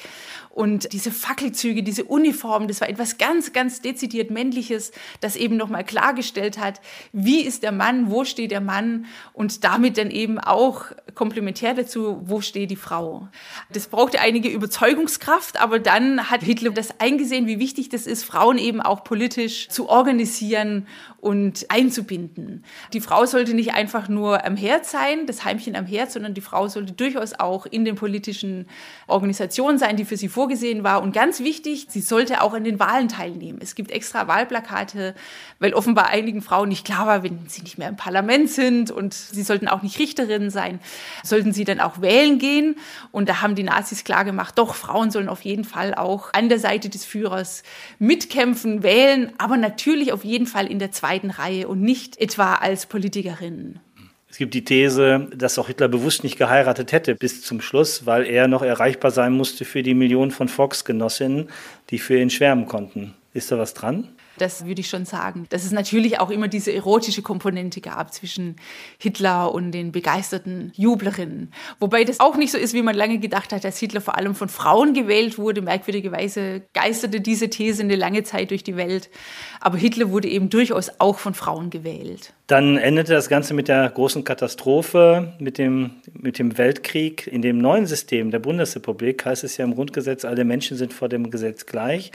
Und 0.50 0.91
diese 0.91 1.12
Fackelzüge, 1.12 1.83
diese 1.83 2.03
Uniformen, 2.03 2.67
das 2.67 2.81
war 2.81 2.89
etwas 2.89 3.17
ganz, 3.17 3.53
ganz 3.53 3.81
dezidiert 3.81 4.29
Männliches, 4.29 4.91
das 5.21 5.38
eben 5.38 5.55
nochmal 5.55 5.86
klargestellt 5.86 6.57
hat, 6.57 6.80
wie 7.11 7.41
ist 7.41 7.63
der 7.63 7.71
Mann, 7.71 8.11
wo 8.11 8.23
steht 8.23 8.51
der 8.51 8.61
Mann 8.61 9.05
und 9.33 9.63
damit 9.63 9.98
dann 9.98 10.11
eben 10.11 10.39
auch 10.39 10.85
komplementär 11.15 11.74
dazu, 11.74 12.22
wo 12.24 12.41
steht 12.41 12.72
die 12.72 12.75
Frau. 12.75 13.27
Das 13.72 13.87
brauchte 13.87 14.20
einige 14.20 14.50
Überzeugungskraft, 14.50 15.59
aber 15.59 15.79
dann 15.79 16.29
hat 16.29 16.41
Hitler 16.41 16.72
das 16.72 17.00
eingesehen, 17.00 17.48
wie 17.48 17.59
wichtig 17.59 17.89
das 17.89 18.07
ist, 18.07 18.24
Frauen 18.24 18.57
eben 18.57 18.81
auch 18.81 19.03
politisch 19.03 19.70
zu 19.70 19.89
organisieren 19.89 20.87
und 21.22 21.67
einzubinden. 21.70 22.65
Die 22.94 23.00
Frau 23.01 23.25
sollte 23.25 23.53
nicht 23.53 23.74
einfach 23.74 24.09
nur 24.09 24.44
am 24.44 24.55
Herd 24.55 24.85
sein, 24.85 25.27
das 25.27 25.46
Heimchen 25.46 25.75
am 25.75 25.85
Herd, 25.85 26.11
sondern 26.11 26.33
die 26.33 26.41
Frau 26.41 26.67
sollte 26.67 26.94
durchaus 26.94 27.33
auch 27.33 27.65
in 27.67 27.85
den 27.85 27.96
politischen 27.96 28.67
Organisationen 29.07 29.77
sein, 29.77 29.98
die 29.98 30.05
für 30.05 30.17
sie 30.17 30.29
vorgesehen 30.29 30.83
war. 30.83 31.03
Und 31.03 31.13
ganz 31.13 31.39
wichtig, 31.39 31.87
sie 31.89 32.01
sollte 32.01 32.41
auch 32.41 32.53
an 32.53 32.63
den 32.63 32.79
Wahlen 32.79 33.07
teilnehmen. 33.07 33.59
Es 33.61 33.75
gibt 33.75 33.91
extra 33.91 34.27
Wahlplakate, 34.27 35.13
weil 35.59 35.74
offenbar 35.74 36.07
einigen 36.07 36.41
Frauen 36.41 36.71
nicht 36.72 36.86
klar 36.86 37.05
war, 37.05 37.22
wenn 37.22 37.48
sie 37.48 37.62
nicht 37.62 37.77
mehr 37.77 37.90
im 37.90 37.96
Parlament 37.96 38.50
sind 38.50 38.90
und 38.90 39.14
sie 39.14 39.44
sollten 39.44 39.68
auch 39.68 39.84
nicht 39.84 40.00
Richterinnen 40.00 40.50
sein, 40.50 40.79
sollten 41.24 41.53
sie 41.53 41.66
dann 41.66 41.79
auch 41.79 42.01
wählen 42.01 42.40
gehen. 42.40 42.77
Und 43.12 43.29
da 43.29 43.42
haben 43.42 43.53
die 43.53 43.64
Nazis 43.64 44.03
klar 44.03 44.25
gemacht, 44.25 44.57
doch, 44.57 44.74
Frauen 44.74 45.12
sollen 45.12 45.29
auf 45.29 45.42
jeden 45.42 45.66
Fall 45.66 45.94
auch 45.94 46.34
an 46.34 46.50
der 46.50 46.57
Seite 46.57 46.90
des 46.90 47.05
Führers 47.05 47.62
mitkämpfen, 48.00 48.81
wählen, 48.81 49.31
aber 49.38 49.57
natürlich 49.57 50.12
auf 50.12 50.24
jeden 50.24 50.48
Fall 50.48 50.66
in 50.66 50.79
der 50.79 50.92
zweiten 50.92 51.29
Reihe 51.29 51.68
und 51.68 51.81
nicht 51.81 52.18
etwa 52.20 52.55
als 52.55 52.88
Politikerin. 52.88 53.79
Es 54.29 54.38
gibt 54.38 54.53
die 54.53 54.64
These, 54.64 55.27
dass 55.36 55.60
auch 55.60 55.68
Hitler 55.68 55.90
bewusst 55.90 56.24
nicht 56.24 56.38
geheiratet 56.38 56.94
hätte 56.94 57.16
bis 57.16 57.42
zum 57.42 57.60
Schluss, 57.60 58.05
weil 58.05 58.25
er 58.25 58.48
noch 58.48 58.62
erreichbar 58.62 59.12
sein 59.12 59.34
musste 59.34 59.66
für 59.66 59.84
die 59.84 59.94
Millionen 59.94 60.31
von 60.31 60.48
Volksgenossinnen, 60.48 61.50
die 61.90 62.00
für 62.00 62.18
ihn 62.18 62.29
schwärmen 62.29 62.66
konnten. 62.66 63.14
Ist 63.34 63.51
da 63.51 63.57
was 63.57 63.74
dran? 63.74 64.07
Das 64.42 64.66
würde 64.66 64.82
ich 64.82 64.90
schon 64.90 65.06
sagen. 65.06 65.46
Dass 65.50 65.64
es 65.64 65.72
natürlich 65.72 66.20
auch 66.20 66.32
immer 66.32 66.48
diese 66.48 66.74
erotische 66.74 67.22
Komponente 67.22 67.80
gab 67.80 68.12
zwischen 68.12 68.56
Hitler 68.98 69.54
und 69.54 69.72
den 69.72 69.92
begeisterten 69.92 70.72
Jublerinnen. 70.75 71.54
Wobei 71.80 72.04
das 72.06 72.20
auch 72.20 72.36
nicht 72.36 72.51
so 72.51 72.58
ist, 72.58 72.74
wie 72.74 72.82
man 72.82 72.96
lange 72.96 73.20
gedacht 73.20 73.54
hat, 73.54 73.64
dass 73.64 73.77
Hitler 73.77 74.01
vor 74.01 74.18
allem 74.18 74.34
von 74.34 74.50
Frauen 74.50 74.96
gewählt 74.96 75.38
wurde. 75.38 75.62
Merkwürdigerweise 75.62 76.64
geisterte 76.74 77.22
diese 77.22 77.51
These 77.51 77.84
eine 77.84 77.96
lange 77.96 78.24
Zeit 78.24 78.50
durch 78.50 78.64
die 78.64 78.77
Welt. 78.77 79.12
Aber 79.60 79.77
Hitler 79.77 80.10
wurde 80.10 80.27
eben 80.27 80.50
durchaus 80.50 80.90
auch 80.98 81.20
von 81.20 81.36
Frauen 81.36 81.70
gewählt. 81.70 82.34
Dann 82.48 82.77
endete 82.77 83.14
das 83.14 83.30
Ganze 83.30 83.54
mit 83.54 83.68
der 83.68 83.88
großen 83.92 84.24
Katastrophe, 84.24 85.34
mit 85.38 85.60
dem, 85.60 85.92
mit 86.14 86.40
dem 86.40 86.58
Weltkrieg. 86.58 87.27
In 87.27 87.44
dem 87.44 87.60
neuen 87.60 87.86
System 87.86 88.32
der 88.32 88.40
Bundesrepublik 88.40 89.24
heißt 89.24 89.44
es 89.44 89.58
ja 89.58 89.66
im 89.66 89.75
Grundgesetz, 89.75 90.25
alle 90.25 90.46
Menschen 90.46 90.77
sind 90.77 90.94
vor 90.94 91.10
dem 91.10 91.30
Gesetz 91.30 91.68
gleich. 91.68 92.12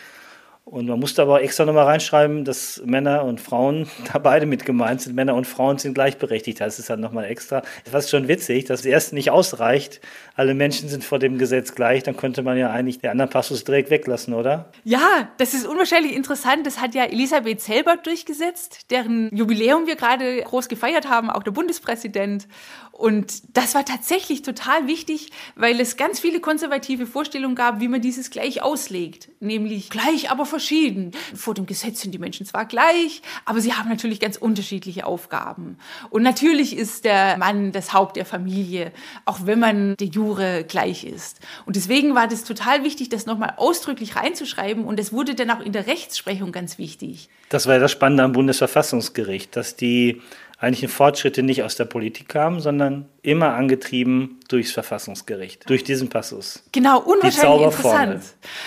Und 0.69 0.89
man 0.89 0.99
musste 0.99 1.23
aber 1.23 1.43
extra 1.43 1.65
nochmal 1.65 1.85
reinschreiben, 1.85 2.45
dass 2.45 2.83
Männer 2.85 3.25
und 3.25 3.41
Frauen 3.41 3.89
da 4.13 4.19
beide 4.19 4.47
mit 4.47 4.65
gemeint 4.65 5.01
sind. 5.01 5.15
Männer 5.15 5.37
und 5.37 5.47
Frauen 5.47 5.79
sind 5.79 5.95
gleichberechtigt. 5.95 6.61
Das 6.61 6.81
ist 6.81 6.91
dann 6.91 6.99
nochmal 6.99 7.27
extra. 7.27 7.63
Das 7.85 8.07
ist 8.07 8.11
schon 8.11 8.27
witzig, 8.27 8.65
dass 8.65 8.81
es 8.81 8.87
erst 8.87 9.13
nicht 9.13 9.31
ausreicht. 9.31 10.01
Alle 10.37 10.55
Menschen 10.55 10.89
sind 10.91 11.03
vor 11.03 11.19
dem 11.19 11.39
Gesetz 11.39 11.75
gleich. 11.75 12.03
Dann 12.03 12.17
könnte 12.17 12.43
man 12.43 12.59
ja 12.59 12.71
eigentlich 12.71 12.99
den 12.99 13.11
anderen 13.11 13.31
Passus 13.31 13.65
direkt 13.65 13.91
weglassen, 13.91 14.35
oder? 14.35 14.71
Ja, 14.85 15.31
das 15.39 15.55
ist 15.55 15.67
unwahrscheinlich 15.67 16.15
interessant. 16.15 16.67
Das 16.67 16.81
hat 16.81 16.95
ja 16.95 17.05
Elisabeth 17.05 17.63
selber 17.63 17.97
durchgesetzt, 17.97 18.91
deren 18.91 19.35
Jubiläum 19.35 19.87
wir 19.87 19.97
gerade 19.97 20.43
groß 20.43 20.69
gefeiert 20.69 21.09
haben, 21.09 21.31
auch 21.31 21.43
der 21.43 21.53
Bundespräsident. 21.53 22.49
Und 22.93 23.57
das 23.57 23.75
war 23.75 23.85
tatsächlich 23.85 24.43
total 24.43 24.87
wichtig, 24.87 25.31
weil 25.55 25.81
es 25.81 25.97
ganz 25.97 26.21
viele 26.21 26.41
konservative 26.41 27.07
Vorstellungen 27.07 27.55
gab, 27.55 27.81
wie 27.81 27.89
man 27.89 28.01
dieses 28.01 28.31
gleich 28.31 28.63
auslegt. 28.63 29.29
Nämlich 29.41 29.91
gleich, 29.91 30.31
aber 30.31 30.47
verschieden. 30.47 31.13
Vor 31.35 31.55
dem 31.55 31.67
Gesetz 31.67 32.01
sind 32.01 32.13
die 32.13 32.19
Menschen 32.19 32.47
zwar 32.47 32.65
gleich, 32.65 33.23
aber 33.45 33.61
sie 33.61 33.75
haben 33.75 33.89
natürlich 33.89 34.21
ganz 34.21 34.37
unterschiedliche 34.37 35.07
Aufgaben. 35.07 35.79
Und 36.11 36.23
natürlich 36.23 36.77
ist 36.77 37.05
der 37.05 37.37
Mann 37.39 37.73
das 37.73 37.93
Haupt 37.93 38.17
der 38.17 38.25
Familie, 38.25 38.93
auch 39.25 39.41
wenn 39.45 39.61
man 39.61 39.97
de 39.97 40.09
jure 40.27 40.65
gleich 40.65 41.05
ist. 41.05 41.41
Und 41.65 41.77
deswegen 41.77 42.15
war 42.15 42.29
das 42.29 42.45
total 42.45 42.85
wichtig, 42.85 43.09
das 43.09 43.27
nochmal 43.27 43.55
ausdrücklich 43.57 44.17
reinzuschreiben. 44.17 44.85
Und 44.85 45.01
es 45.01 45.13
wurde 45.13 45.35
dann 45.35 45.51
auch 45.51 45.61
in 45.61 45.73
der 45.73 45.87
Rechtsprechung 45.87 46.53
ganz 46.53 46.79
wichtig. 46.79 47.29
Das 47.49 47.67
war 47.67 47.75
ja 47.75 47.81
das 47.81 47.93
Spannende 47.93 48.25
am 48.25 48.33
Bundesverfassungsgericht, 48.33 49.55
dass 49.57 49.77
die 49.77 50.21
eigentlichen 50.59 50.89
Fortschritte 50.89 51.43
nicht 51.43 51.63
aus 51.63 51.77
der 51.77 51.85
Politik 51.85 52.29
kamen, 52.29 52.61
sondern 52.61 53.07
immer 53.23 53.55
angetrieben 53.55 54.41
durchs 54.49 54.71
Verfassungsgericht, 54.71 55.69
durch 55.69 55.83
diesen 55.83 56.09
Passus. 56.09 56.63
Genau, 56.73 57.01
unwahrscheinlich 57.01 57.67
interessant. 57.67 58.23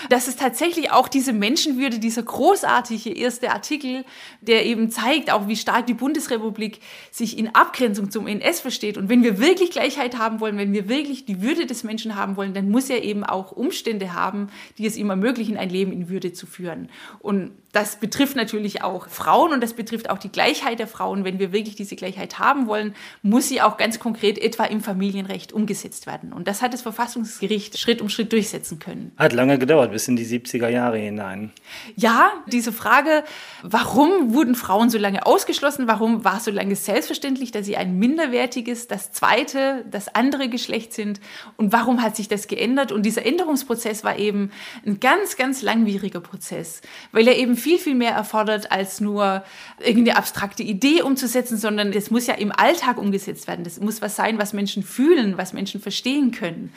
Das 0.10 0.28
ist 0.28 0.40
tatsächlich 0.40 0.92
auch 0.92 1.08
diese 1.08 1.32
Menschenwürde, 1.32 2.00
dieser 2.00 2.24
großartige 2.24 3.16
erste 3.16 3.52
Artikel, 3.52 4.04
der 4.42 4.66
eben 4.66 4.92
zeigt, 4.92 5.32
auch 5.32 5.48
wie 5.48 5.56
stark 5.56 5.88
die 5.88 5.94
Bundesrepublik 5.94 6.80
sich 7.12 7.38
in 7.38 7.56
Abgrenzung 7.56 8.12
zum 8.12 8.28
NS 8.28 8.60
versteht. 8.60 8.98
Und 8.98 9.10
wenn 9.10 9.24
wir 9.24 9.40
wirklich 9.40 9.72
Gleichheit 9.72 10.18
haben 10.18 10.40
wollen, 10.40 10.58
wenn 10.58 10.74
wir 10.74 10.90
wirklich 10.90 11.26
die 11.26 11.42
Würde 11.42 11.66
des 11.66 11.84
Menschen 11.84 12.16
haben 12.16 12.36
wollen, 12.36 12.54
dann 12.54 12.70
muss 12.70 12.90
er 12.90 13.04
eben 13.04 13.24
auch 13.24 13.52
Umstände 13.52 14.14
haben, 14.14 14.50
die 14.78 14.86
es 14.86 14.98
ihm 14.98 15.10
ermöglichen, 15.10 15.58
ein 15.58 15.70
Leben 15.70 15.92
in 15.92 16.10
Würde 16.10 16.34
zu 16.34 16.46
führen. 16.46 16.90
Und 17.20 17.52
das 17.72 17.98
betrifft 17.98 18.36
natürlich 18.36 18.82
auch 18.82 19.08
Frauen 19.10 19.54
und 19.54 19.62
das 19.62 19.74
betrifft 19.74 20.10
auch 20.10 20.18
die 20.18 20.32
Gleichheit 20.32 20.80
der 20.80 20.88
Frauen. 20.88 21.24
Wenn 21.24 21.38
wir 21.38 21.54
wirklich 21.54 21.76
diese 21.76 21.96
Gleichheit 21.96 22.40
haben 22.40 22.68
wollen, 22.68 22.96
muss 23.22 23.48
sie 23.48 23.62
auch 23.62 23.78
ganz 23.78 24.00
konkret 24.00 24.40
etwa 24.40 24.66
im 24.66 24.82
Familienrecht 24.82 25.54
umgesetzt 25.54 25.69
werden. 26.08 26.34
Und 26.34 26.48
das 26.48 26.62
hat 26.62 26.74
das 26.74 26.82
Verfassungsgericht 26.82 27.78
Schritt 27.78 28.02
um 28.02 28.10
Schritt 28.10 28.34
durchsetzen 28.34 28.80
können. 28.80 29.12
Hat 29.18 29.34
lange 29.34 29.60
gedauert, 29.60 29.92
bis 29.92 30.08
in 30.08 30.16
die 30.16 30.26
70er 30.26 30.68
Jahre 30.68 30.98
hinein. 30.98 31.52
Ja, 31.96 32.32
diese 32.48 32.74
Frage, 32.74 33.24
warum 33.62 34.34
wurden 34.34 34.56
Frauen 34.56 34.90
so 34.90 34.98
lange 34.98 35.26
ausgeschlossen? 35.26 35.88
Warum 35.88 36.24
war 36.24 36.38
es 36.38 36.46
so 36.46 36.52
lange 36.52 36.76
selbstverständlich, 36.76 37.52
dass 37.52 37.66
sie 37.66 37.78
ein 37.78 38.00
minderwertiges, 38.00 38.88
das 38.88 39.12
zweite, 39.12 39.86
das 39.90 40.14
andere 40.16 40.50
Geschlecht 40.50 40.94
sind? 40.94 41.22
Und 41.58 41.72
warum 41.72 42.02
hat 42.02 42.16
sich 42.16 42.28
das 42.28 42.48
geändert? 42.48 42.92
Und 42.92 43.06
dieser 43.06 43.26
Änderungsprozess 43.26 44.04
war 44.04 44.18
eben 44.18 44.52
ein 44.86 45.00
ganz, 45.00 45.38
ganz 45.38 45.62
langwieriger 45.62 46.22
Prozess, 46.22 46.82
weil 47.12 47.28
er 47.28 47.38
eben 47.38 47.56
viel, 47.56 47.78
viel 47.78 47.96
mehr 47.96 48.14
erfordert, 48.14 48.72
als 48.72 49.00
nur 49.00 49.44
irgendeine 49.80 50.18
abstrakte 50.18 50.64
Idee 50.64 51.04
umzusetzen, 51.04 51.58
sondern 51.58 51.94
es 51.94 52.10
muss 52.10 52.28
ja 52.28 52.34
im 52.34 52.52
Alltag 52.52 52.98
umgesetzt 52.98 53.48
werden. 53.48 53.64
Das 53.64 53.80
muss 53.80 54.02
was 54.02 54.16
sein, 54.16 54.40
was 54.40 54.54
Menschen 54.54 54.84
fühlen, 54.84 55.38
was 55.38 55.54
Menschen 55.54 55.59
verstehen 55.80 56.32
können. 56.32 56.72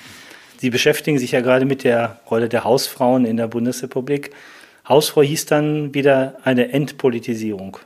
Sie 0.58 0.70
beschäftigen 0.70 1.18
sich 1.18 1.32
ja 1.32 1.40
gerade 1.40 1.64
mit 1.64 1.84
der 1.84 2.20
Rolle 2.30 2.48
der 2.48 2.64
Hausfrauen 2.64 3.24
in 3.24 3.36
der 3.36 3.48
Bundesrepublik. 3.48 4.30
Hausfrau 4.88 5.22
hieß 5.22 5.46
dann 5.46 5.94
wieder 5.94 6.38
eine 6.44 6.72
Entpolitisierung. 6.72 7.78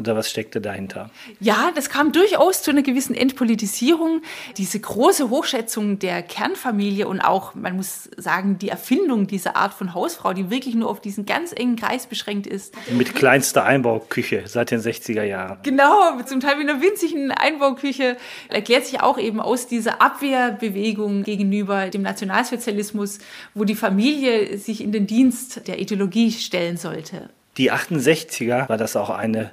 Oder 0.00 0.16
was 0.16 0.30
steckte 0.30 0.62
dahinter? 0.62 1.10
Ja, 1.40 1.72
das 1.74 1.90
kam 1.90 2.12
durchaus 2.12 2.62
zu 2.62 2.70
einer 2.70 2.80
gewissen 2.80 3.14
Entpolitisierung. 3.14 4.22
Diese 4.56 4.80
große 4.80 5.28
Hochschätzung 5.28 5.98
der 5.98 6.22
Kernfamilie 6.22 7.06
und 7.06 7.20
auch, 7.20 7.54
man 7.54 7.76
muss 7.76 8.08
sagen, 8.16 8.58
die 8.58 8.70
Erfindung 8.70 9.26
dieser 9.26 9.56
Art 9.56 9.74
von 9.74 9.92
Hausfrau, 9.92 10.32
die 10.32 10.48
wirklich 10.48 10.74
nur 10.74 10.88
auf 10.88 11.02
diesen 11.02 11.26
ganz 11.26 11.52
engen 11.52 11.76
Kreis 11.76 12.06
beschränkt 12.06 12.46
ist. 12.46 12.74
Mit 12.90 13.14
kleinster 13.14 13.64
Einbauküche 13.64 14.44
seit 14.46 14.70
den 14.70 14.80
60er 14.80 15.22
Jahren. 15.22 15.58
Genau, 15.64 16.18
zum 16.22 16.40
Teil 16.40 16.56
mit 16.56 16.70
einer 16.70 16.80
winzigen 16.80 17.30
Einbauküche. 17.30 18.16
Erklärt 18.48 18.86
sich 18.86 19.02
auch 19.02 19.18
eben 19.18 19.38
aus 19.38 19.66
dieser 19.66 20.00
Abwehrbewegung 20.00 21.24
gegenüber 21.24 21.88
dem 21.88 22.00
Nationalsozialismus, 22.00 23.18
wo 23.52 23.64
die 23.64 23.74
Familie 23.74 24.56
sich 24.56 24.82
in 24.82 24.92
den 24.92 25.06
Dienst 25.06 25.68
der 25.68 25.78
Ideologie 25.78 26.32
stellen 26.32 26.78
sollte. 26.78 27.28
Die 27.58 27.70
68er 27.70 28.66
war 28.70 28.78
das 28.78 28.96
auch 28.96 29.10
eine 29.10 29.50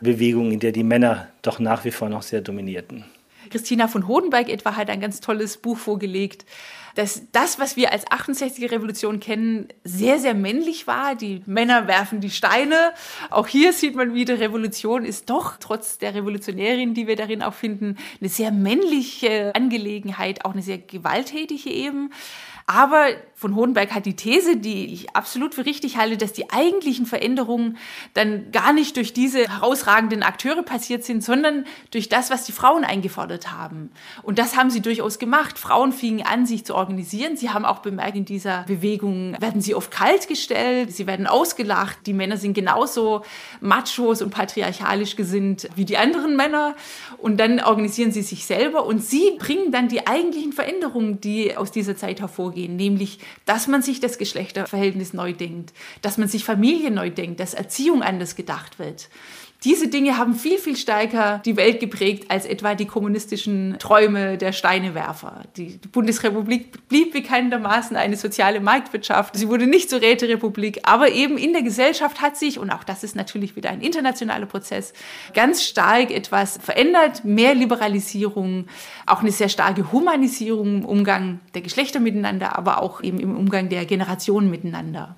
Bewegung, 0.00 0.52
in 0.52 0.60
der 0.60 0.72
die 0.72 0.84
Männer 0.84 1.28
doch 1.42 1.58
nach 1.58 1.84
wie 1.84 1.90
vor 1.90 2.08
noch 2.08 2.22
sehr 2.22 2.40
dominierten. 2.40 3.04
Christina 3.50 3.88
von 3.88 4.08
Hodenberg 4.08 4.48
etwa 4.48 4.76
hat 4.76 4.90
ein 4.90 5.00
ganz 5.00 5.20
tolles 5.20 5.56
Buch 5.56 5.78
vorgelegt, 5.78 6.44
dass 6.96 7.30
das, 7.30 7.58
was 7.58 7.76
wir 7.76 7.92
als 7.92 8.06
68er 8.06 8.70
Revolution 8.70 9.20
kennen, 9.20 9.68
sehr, 9.84 10.18
sehr 10.18 10.34
männlich 10.34 10.86
war. 10.86 11.14
Die 11.14 11.42
Männer 11.44 11.86
werfen 11.86 12.20
die 12.20 12.30
Steine. 12.30 12.92
Auch 13.30 13.46
hier 13.46 13.74
sieht 13.74 13.94
man 13.94 14.14
wieder, 14.14 14.40
Revolution 14.40 15.04
ist 15.04 15.28
doch, 15.28 15.58
trotz 15.58 15.98
der 15.98 16.14
Revolutionärin, 16.14 16.94
die 16.94 17.06
wir 17.06 17.16
darin 17.16 17.42
auch 17.42 17.52
finden, 17.52 17.96
eine 18.20 18.30
sehr 18.30 18.50
männliche 18.50 19.54
Angelegenheit, 19.54 20.44
auch 20.46 20.52
eine 20.52 20.62
sehr 20.62 20.78
gewalttätige 20.78 21.70
eben. 21.70 22.10
Aber 22.68 23.10
von 23.36 23.54
Hohenberg 23.54 23.92
hat 23.94 24.06
die 24.06 24.16
These, 24.16 24.56
die 24.56 24.92
ich 24.92 25.14
absolut 25.14 25.54
für 25.54 25.64
richtig 25.66 25.98
halte, 25.98 26.16
dass 26.16 26.32
die 26.32 26.50
eigentlichen 26.50 27.06
Veränderungen 27.06 27.78
dann 28.14 28.50
gar 28.50 28.72
nicht 28.72 28.96
durch 28.96 29.12
diese 29.12 29.48
herausragenden 29.48 30.24
Akteure 30.24 30.64
passiert 30.64 31.04
sind, 31.04 31.22
sondern 31.22 31.64
durch 31.92 32.08
das, 32.08 32.28
was 32.30 32.44
die 32.44 32.50
Frauen 32.50 32.84
eingefordert 32.84 33.52
haben. 33.52 33.92
Und 34.24 34.40
das 34.40 34.56
haben 34.56 34.70
sie 34.70 34.80
durchaus 34.80 35.20
gemacht. 35.20 35.58
Frauen 35.58 35.92
fingen 35.92 36.26
an, 36.26 36.44
sich 36.44 36.64
zu 36.64 36.74
organisieren. 36.74 36.85
Sie 37.36 37.50
haben 37.50 37.64
auch 37.64 37.78
bemerkt, 37.78 38.16
in 38.16 38.24
dieser 38.24 38.64
Bewegung 38.64 39.36
werden 39.40 39.60
sie 39.60 39.74
oft 39.74 39.90
kalt 39.90 40.28
gestellt, 40.28 40.92
sie 40.92 41.06
werden 41.06 41.26
ausgelacht. 41.26 41.98
Die 42.06 42.12
Männer 42.12 42.36
sind 42.36 42.54
genauso 42.54 43.22
machos 43.60 44.22
und 44.22 44.30
patriarchalisch 44.30 45.16
gesinnt 45.16 45.68
wie 45.74 45.84
die 45.84 45.96
anderen 45.96 46.36
Männer. 46.36 46.74
Und 47.18 47.38
dann 47.38 47.60
organisieren 47.60 48.12
sie 48.12 48.22
sich 48.22 48.46
selber 48.46 48.86
und 48.86 49.02
sie 49.02 49.36
bringen 49.38 49.72
dann 49.72 49.88
die 49.88 50.06
eigentlichen 50.06 50.52
Veränderungen, 50.52 51.20
die 51.20 51.56
aus 51.56 51.70
dieser 51.70 51.96
Zeit 51.96 52.20
hervorgehen 52.20 52.46
vorgehen, 52.46 52.76
nämlich, 52.76 53.18
dass 53.44 53.66
man 53.66 53.82
sich 53.82 54.00
das 54.00 54.18
Geschlechterverhältnis 54.18 55.12
neu 55.12 55.32
denkt, 55.32 55.72
dass 56.02 56.18
man 56.18 56.28
sich 56.28 56.44
Familie 56.44 56.90
neu 56.90 57.10
denkt, 57.10 57.40
dass 57.40 57.54
Erziehung 57.54 58.02
anders 58.02 58.36
gedacht 58.36 58.78
wird. 58.78 59.08
Diese 59.64 59.88
Dinge 59.88 60.18
haben 60.18 60.34
viel, 60.34 60.58
viel 60.58 60.76
stärker 60.76 61.40
die 61.44 61.56
Welt 61.56 61.80
geprägt 61.80 62.30
als 62.30 62.44
etwa 62.44 62.74
die 62.74 62.84
kommunistischen 62.84 63.76
Träume 63.78 64.36
der 64.36 64.52
Steinewerfer. 64.52 65.44
Die 65.56 65.80
Bundesrepublik 65.90 66.88
blieb 66.88 67.12
bekanntermaßen 67.12 67.96
eine 67.96 68.16
soziale 68.16 68.60
Marktwirtschaft. 68.60 69.34
Sie 69.36 69.48
wurde 69.48 69.66
nicht 69.66 69.88
zur 69.88 70.02
Räterepublik, 70.02 70.80
aber 70.82 71.10
eben 71.10 71.38
in 71.38 71.52
der 71.54 71.62
Gesellschaft 71.62 72.20
hat 72.20 72.36
sich, 72.36 72.58
und 72.58 72.70
auch 72.70 72.84
das 72.84 73.02
ist 73.02 73.16
natürlich 73.16 73.56
wieder 73.56 73.70
ein 73.70 73.80
internationaler 73.80 74.46
Prozess, 74.46 74.92
ganz 75.32 75.62
stark 75.62 76.10
etwas 76.10 76.58
verändert. 76.62 77.24
Mehr 77.24 77.54
Liberalisierung, 77.54 78.66
auch 79.06 79.20
eine 79.20 79.32
sehr 79.32 79.48
starke 79.48 79.90
Humanisierung 79.90 80.78
im 80.78 80.84
Umgang 80.84 81.40
der 81.54 81.62
Geschlechter 81.62 81.98
miteinander, 81.98 82.58
aber 82.58 82.82
auch 82.82 83.02
eben 83.02 83.18
im 83.18 83.36
Umgang 83.36 83.70
der 83.70 83.86
Generationen 83.86 84.50
miteinander. 84.50 85.16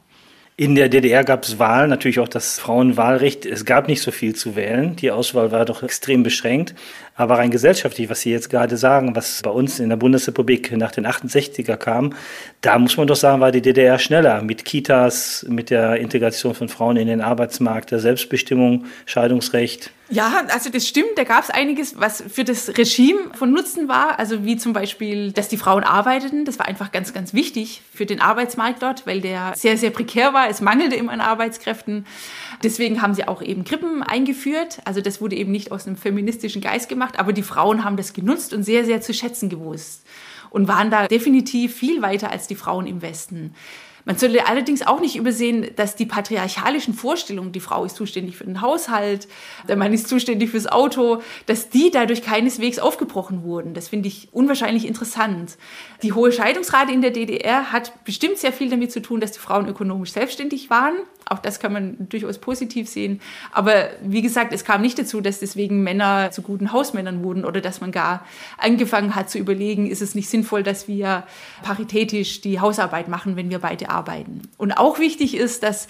In 0.60 0.74
der 0.74 0.88
DDR 0.88 1.22
gab 1.22 1.44
es 1.44 1.60
Wahlen, 1.60 1.88
natürlich 1.88 2.18
auch 2.18 2.26
das 2.26 2.58
Frauenwahlrecht. 2.58 3.46
Es 3.46 3.64
gab 3.64 3.86
nicht 3.86 4.02
so 4.02 4.10
viel 4.10 4.34
zu 4.34 4.56
wählen. 4.56 4.96
Die 4.96 5.12
Auswahl 5.12 5.52
war 5.52 5.64
doch 5.64 5.84
extrem 5.84 6.24
beschränkt. 6.24 6.74
Aber 7.14 7.38
rein 7.38 7.52
gesellschaftlich, 7.52 8.10
was 8.10 8.22
Sie 8.22 8.32
jetzt 8.32 8.50
gerade 8.50 8.76
sagen, 8.76 9.14
was 9.14 9.40
bei 9.42 9.50
uns 9.50 9.78
in 9.78 9.88
der 9.88 9.96
Bundesrepublik 9.96 10.76
nach 10.76 10.90
den 10.90 11.06
68er 11.06 11.76
kam, 11.76 12.12
da 12.60 12.76
muss 12.76 12.96
man 12.96 13.06
doch 13.06 13.14
sagen, 13.14 13.40
war 13.40 13.52
die 13.52 13.62
DDR 13.62 14.00
schneller 14.00 14.42
mit 14.42 14.64
Kitas, 14.64 15.46
mit 15.48 15.70
der 15.70 15.98
Integration 15.98 16.56
von 16.56 16.68
Frauen 16.68 16.96
in 16.96 17.06
den 17.06 17.20
Arbeitsmarkt, 17.20 17.92
der 17.92 18.00
Selbstbestimmung, 18.00 18.86
Scheidungsrecht. 19.06 19.92
Ja, 20.10 20.44
also 20.48 20.70
das 20.70 20.88
stimmt. 20.88 21.16
Da 21.16 21.24
gab 21.24 21.44
es 21.44 21.50
einiges, 21.50 22.00
was 22.00 22.24
für 22.28 22.44
das 22.44 22.78
Regime 22.78 23.18
von 23.34 23.52
Nutzen 23.52 23.88
war. 23.88 24.18
Also 24.18 24.44
wie 24.44 24.56
zum 24.56 24.72
Beispiel, 24.72 25.32
dass 25.32 25.48
die 25.48 25.58
Frauen 25.58 25.84
arbeiteten. 25.84 26.46
Das 26.46 26.58
war 26.58 26.66
einfach 26.66 26.92
ganz, 26.92 27.12
ganz 27.12 27.34
wichtig 27.34 27.82
für 27.92 28.06
den 28.06 28.20
Arbeitsmarkt 28.20 28.82
dort, 28.82 29.06
weil 29.06 29.20
der 29.20 29.52
sehr, 29.54 29.76
sehr 29.76 29.90
prekär 29.90 30.32
war. 30.32 30.48
Es 30.48 30.62
mangelte 30.62 30.96
immer 30.96 31.12
an 31.12 31.20
Arbeitskräften. 31.20 32.06
Deswegen 32.62 33.02
haben 33.02 33.12
sie 33.12 33.28
auch 33.28 33.42
eben 33.42 33.64
Krippen 33.64 34.02
eingeführt. 34.02 34.78
Also 34.86 35.02
das 35.02 35.20
wurde 35.20 35.36
eben 35.36 35.52
nicht 35.52 35.72
aus 35.72 35.86
einem 35.86 35.96
feministischen 35.96 36.62
Geist 36.62 36.88
gemacht, 36.88 37.18
aber 37.18 37.34
die 37.34 37.42
Frauen 37.42 37.84
haben 37.84 37.96
das 37.96 38.14
genutzt 38.14 38.54
und 38.54 38.62
sehr, 38.62 38.86
sehr 38.86 39.02
zu 39.02 39.12
schätzen 39.12 39.50
gewusst 39.50 40.06
und 40.50 40.68
waren 40.68 40.90
da 40.90 41.06
definitiv 41.06 41.74
viel 41.74 42.00
weiter 42.00 42.30
als 42.30 42.46
die 42.46 42.54
Frauen 42.54 42.86
im 42.86 43.02
Westen. 43.02 43.54
Man 44.04 44.16
sollte 44.16 44.46
allerdings 44.46 44.86
auch 44.86 45.00
nicht 45.00 45.16
übersehen, 45.16 45.70
dass 45.76 45.96
die 45.96 46.06
patriarchalischen 46.06 46.94
Vorstellungen, 46.94 47.52
die 47.52 47.60
Frau 47.60 47.84
ist 47.84 47.96
zuständig 47.96 48.36
für 48.36 48.44
den 48.44 48.60
Haushalt, 48.60 49.28
der 49.68 49.76
Mann 49.76 49.92
ist 49.92 50.08
zuständig 50.08 50.50
fürs 50.50 50.66
Auto, 50.66 51.22
dass 51.46 51.68
die 51.68 51.90
dadurch 51.90 52.22
keineswegs 52.22 52.78
aufgebrochen 52.78 53.42
wurden. 53.42 53.74
Das 53.74 53.88
finde 53.88 54.08
ich 54.08 54.28
unwahrscheinlich 54.32 54.86
interessant. 54.86 55.56
Die 56.02 56.12
hohe 56.12 56.32
Scheidungsrate 56.32 56.92
in 56.92 57.02
der 57.02 57.10
DDR 57.10 57.72
hat 57.72 58.04
bestimmt 58.04 58.38
sehr 58.38 58.52
viel 58.52 58.70
damit 58.70 58.92
zu 58.92 59.00
tun, 59.00 59.20
dass 59.20 59.32
die 59.32 59.40
Frauen 59.40 59.68
ökonomisch 59.68 60.12
selbstständig 60.12 60.70
waren. 60.70 60.94
Auch 61.28 61.38
das 61.38 61.60
kann 61.60 61.72
man 61.72 62.08
durchaus 62.08 62.38
positiv 62.38 62.88
sehen. 62.88 63.20
Aber 63.52 63.90
wie 64.02 64.22
gesagt, 64.22 64.52
es 64.52 64.64
kam 64.64 64.80
nicht 64.80 64.98
dazu, 64.98 65.20
dass 65.20 65.40
deswegen 65.40 65.82
Männer 65.82 66.30
zu 66.30 66.42
guten 66.42 66.72
Hausmännern 66.72 67.22
wurden 67.22 67.44
oder 67.44 67.60
dass 67.60 67.80
man 67.80 67.92
gar 67.92 68.24
angefangen 68.56 69.14
hat 69.14 69.28
zu 69.28 69.38
überlegen, 69.38 69.90
ist 69.90 70.00
es 70.00 70.14
nicht 70.14 70.28
sinnvoll, 70.28 70.62
dass 70.62 70.88
wir 70.88 71.24
paritätisch 71.62 72.40
die 72.40 72.60
Hausarbeit 72.60 73.08
machen, 73.08 73.36
wenn 73.36 73.50
wir 73.50 73.58
beide 73.58 73.90
arbeiten. 73.90 74.42
Und 74.56 74.72
auch 74.72 74.98
wichtig 74.98 75.36
ist, 75.36 75.62
dass 75.62 75.88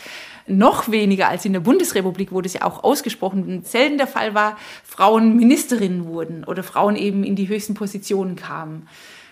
noch 0.48 0.90
weniger 0.90 1.28
als 1.28 1.44
in 1.44 1.52
der 1.52 1.60
Bundesrepublik, 1.60 2.32
wo 2.32 2.40
das 2.40 2.54
ja 2.54 2.62
auch 2.62 2.82
ausgesprochen 2.82 3.62
selten 3.64 3.98
der 3.98 4.06
Fall 4.06 4.34
war, 4.34 4.56
Frauen 4.82 5.36
Ministerinnen 5.36 6.06
wurden 6.06 6.44
oder 6.44 6.62
Frauen 6.62 6.96
eben 6.96 7.22
in 7.22 7.36
die 7.36 7.48
höchsten 7.48 7.74
Positionen 7.74 8.34
kamen. 8.34 8.88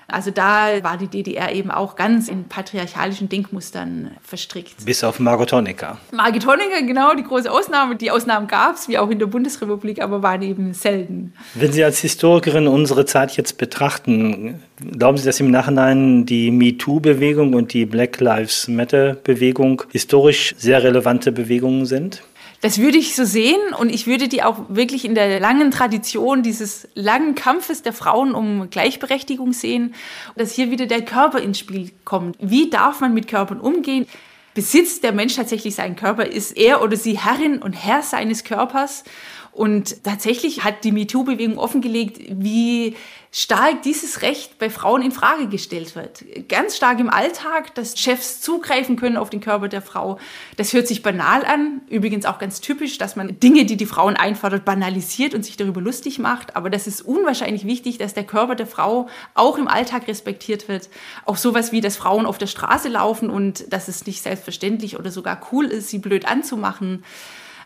Also 0.08 0.30
da 0.30 0.82
war 0.82 0.96
die 0.96 1.08
DDR 1.08 1.52
eben 1.52 1.70
auch 1.70 1.96
ganz 1.96 2.28
in 2.28 2.44
patriarchalischen 2.44 3.28
Denkmustern 3.28 4.12
verstrickt. 4.22 4.84
Bis 4.84 5.02
auf 5.02 5.18
Margot 5.18 5.52
Honecker. 5.52 5.98
Margot 6.12 6.46
Honecker, 6.46 6.82
genau, 6.86 7.14
die 7.14 7.24
große 7.24 7.50
Ausnahme. 7.50 7.96
Die 7.96 8.12
Ausnahmen 8.12 8.46
gab 8.46 8.76
es, 8.76 8.88
wie 8.88 8.98
auch 8.98 9.10
in 9.10 9.18
der 9.18 9.26
Bundesrepublik, 9.26 10.00
aber 10.00 10.22
waren 10.22 10.42
eben 10.42 10.74
selten. 10.74 11.32
Wenn 11.54 11.72
Sie 11.72 11.82
als 11.82 11.98
Historikerin 11.98 12.68
unsere 12.68 13.04
Zeit 13.04 13.36
jetzt 13.36 13.58
betrachten, 13.58 14.62
glauben 14.96 15.18
Sie, 15.18 15.24
dass 15.24 15.40
im 15.40 15.50
Nachhinein 15.50 16.24
die 16.24 16.52
MeToo-Bewegung 16.52 17.54
und 17.54 17.72
die 17.72 17.84
Black 17.84 18.20
Lives 18.20 18.68
Matter-Bewegung 18.68 19.82
historisch 19.90 20.54
sehr 20.56 20.84
relevante 20.84 21.32
Bewegungen 21.32 21.84
sind? 21.84 22.22
Das 22.66 22.78
würde 22.78 22.98
ich 22.98 23.14
so 23.14 23.24
sehen 23.24 23.60
und 23.78 23.90
ich 23.94 24.08
würde 24.08 24.26
die 24.26 24.42
auch 24.42 24.58
wirklich 24.68 25.04
in 25.04 25.14
der 25.14 25.38
langen 25.38 25.70
Tradition 25.70 26.42
dieses 26.42 26.88
langen 26.96 27.36
Kampfes 27.36 27.82
der 27.82 27.92
Frauen 27.92 28.34
um 28.34 28.70
Gleichberechtigung 28.70 29.52
sehen, 29.52 29.94
dass 30.34 30.50
hier 30.50 30.72
wieder 30.72 30.86
der 30.86 31.04
Körper 31.04 31.38
ins 31.38 31.60
Spiel 31.60 31.92
kommt. 32.04 32.36
Wie 32.40 32.68
darf 32.68 33.00
man 33.00 33.14
mit 33.14 33.28
Körpern 33.28 33.60
umgehen? 33.60 34.08
Besitzt 34.54 35.04
der 35.04 35.12
Mensch 35.12 35.36
tatsächlich 35.36 35.76
seinen 35.76 35.94
Körper? 35.94 36.26
Ist 36.26 36.56
er 36.56 36.82
oder 36.82 36.96
sie 36.96 37.16
Herrin 37.16 37.62
und 37.62 37.72
Herr 37.74 38.02
seines 38.02 38.42
Körpers? 38.42 39.04
Und 39.52 40.02
tatsächlich 40.02 40.64
hat 40.64 40.82
die 40.82 40.90
MeToo-Bewegung 40.90 41.58
offengelegt, 41.58 42.18
wie 42.30 42.96
stark 43.38 43.82
dieses 43.82 44.22
Recht 44.22 44.58
bei 44.58 44.70
Frauen 44.70 45.02
in 45.02 45.12
Frage 45.12 45.46
gestellt 45.48 45.94
wird. 45.94 46.24
Ganz 46.48 46.74
stark 46.74 46.98
im 47.00 47.10
Alltag, 47.10 47.74
dass 47.74 47.98
Chefs 47.98 48.40
zugreifen 48.40 48.96
können 48.96 49.18
auf 49.18 49.28
den 49.28 49.42
Körper 49.42 49.68
der 49.68 49.82
Frau. 49.82 50.18
Das 50.56 50.72
hört 50.72 50.88
sich 50.88 51.02
banal 51.02 51.44
an, 51.44 51.82
übrigens 51.90 52.24
auch 52.24 52.38
ganz 52.38 52.62
typisch, 52.62 52.96
dass 52.96 53.14
man 53.14 53.38
Dinge, 53.38 53.66
die 53.66 53.76
die 53.76 53.84
Frauen 53.84 54.16
einfordert, 54.16 54.64
banalisiert 54.64 55.34
und 55.34 55.44
sich 55.44 55.58
darüber 55.58 55.82
lustig 55.82 56.18
macht. 56.18 56.56
Aber 56.56 56.70
das 56.70 56.86
ist 56.86 57.02
unwahrscheinlich 57.02 57.66
wichtig, 57.66 57.98
dass 57.98 58.14
der 58.14 58.24
Körper 58.24 58.54
der 58.54 58.66
Frau 58.66 59.06
auch 59.34 59.58
im 59.58 59.68
Alltag 59.68 60.08
respektiert 60.08 60.66
wird. 60.66 60.88
Auch 61.26 61.36
sowas 61.36 61.72
wie, 61.72 61.82
dass 61.82 61.98
Frauen 61.98 62.24
auf 62.24 62.38
der 62.38 62.46
Straße 62.46 62.88
laufen 62.88 63.28
und 63.28 63.70
dass 63.70 63.88
es 63.88 64.06
nicht 64.06 64.22
selbstverständlich 64.22 64.98
oder 64.98 65.10
sogar 65.10 65.46
cool 65.52 65.66
ist, 65.66 65.90
sie 65.90 65.98
blöd 65.98 66.26
anzumachen 66.26 67.04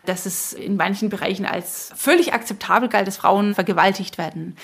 dass 0.05 0.25
es 0.25 0.53
in 0.53 0.75
manchen 0.77 1.09
Bereichen 1.09 1.45
als 1.45 1.91
völlig 1.95 2.33
akzeptabel 2.33 2.89
galt, 2.89 3.07
dass 3.07 3.17
Frauen 3.17 3.53
vergewaltigt 3.53 4.17
werden. 4.17 4.55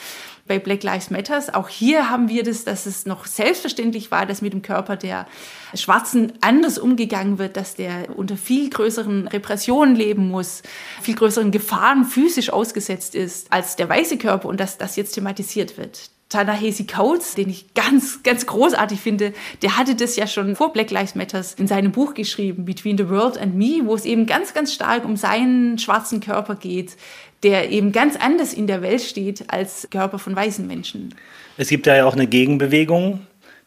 Bei 0.47 0.60
Black 0.60 0.82
Lives 0.84 1.10
Matters, 1.10 1.54
auch 1.54 1.67
hier 1.67 2.10
haben 2.10 2.30
wir 2.30 2.43
das, 2.43 2.63
dass 2.63 2.86
es 2.86 3.06
noch 3.06 3.26
selbstverständlich 3.26 4.12
war, 4.12 4.26
dass 4.26 4.41
mit 4.41 4.54
dem 4.54 4.62
Körper 4.62 4.95
der 4.95 5.28
Schwarzen 5.73 6.34
anders 6.41 6.80
umgegangen 6.80 7.38
wird, 7.38 7.58
dass 7.58 7.76
der 7.76 8.17
unter 8.17 8.38
viel 8.38 8.69
größeren 8.69 9.28
Repressionen 9.28 9.95
leben 9.95 10.30
muss, 10.30 10.63
viel 11.02 11.15
größeren 11.15 11.52
Gefahren 11.52 12.06
physisch 12.06 12.50
ausgesetzt 12.50 13.13
ist 13.13 13.52
als 13.52 13.76
der 13.76 13.89
weiße 13.89 14.17
Körper 14.17 14.47
und 14.47 14.60
dass 14.60 14.78
das 14.78 14.95
jetzt 14.95 15.12
thematisiert 15.13 15.78
wird. 15.78 16.10
Ta-Nehisi 16.30 16.86
Coates, 16.86 17.36
den 17.36 17.50
ich 17.50 17.74
ganz, 17.74 18.22
ganz 18.24 18.46
großartig 18.46 19.00
finde, 19.00 19.34
der 19.62 19.78
hatte 19.78 19.96
das 19.96 20.16
ja 20.18 20.28
schon 20.28 20.56
vor 20.56 20.74
Black 20.74 20.92
Lives 20.92 21.16
Matters 21.16 21.54
in 21.54 21.68
seinem 21.68 21.92
Buch 21.92 22.13
geschrieben, 22.13 22.66
Between 22.66 22.98
the 22.98 23.10
World 23.10 23.38
and 23.38 23.56
Me, 23.56 23.82
wo 23.84 23.96
es 23.96 24.06
eben 24.06 24.26
ganz, 24.26 24.54
ganz 24.54 24.74
stark 24.74 25.06
um 25.06 25.16
seinen 25.16 25.78
schwarzen 25.78 26.20
Körper 26.20 26.56
geht, 26.56 26.98
der 27.44 27.70
eben 27.70 27.92
ganz 27.92 28.16
anders 28.18 28.54
in 28.54 28.68
der 28.68 28.82
Welt 28.82 29.02
steht 29.02 29.46
als 29.50 29.88
Körper 29.90 30.20
von 30.20 30.36
weißen 30.36 30.68
Menschen. 30.68 31.16
Es 31.56 31.70
gibt 31.70 31.88
da 31.88 31.96
ja 31.96 32.06
auch 32.06 32.13
eine 32.13 32.28
Gegenbewegung, 32.28 33.22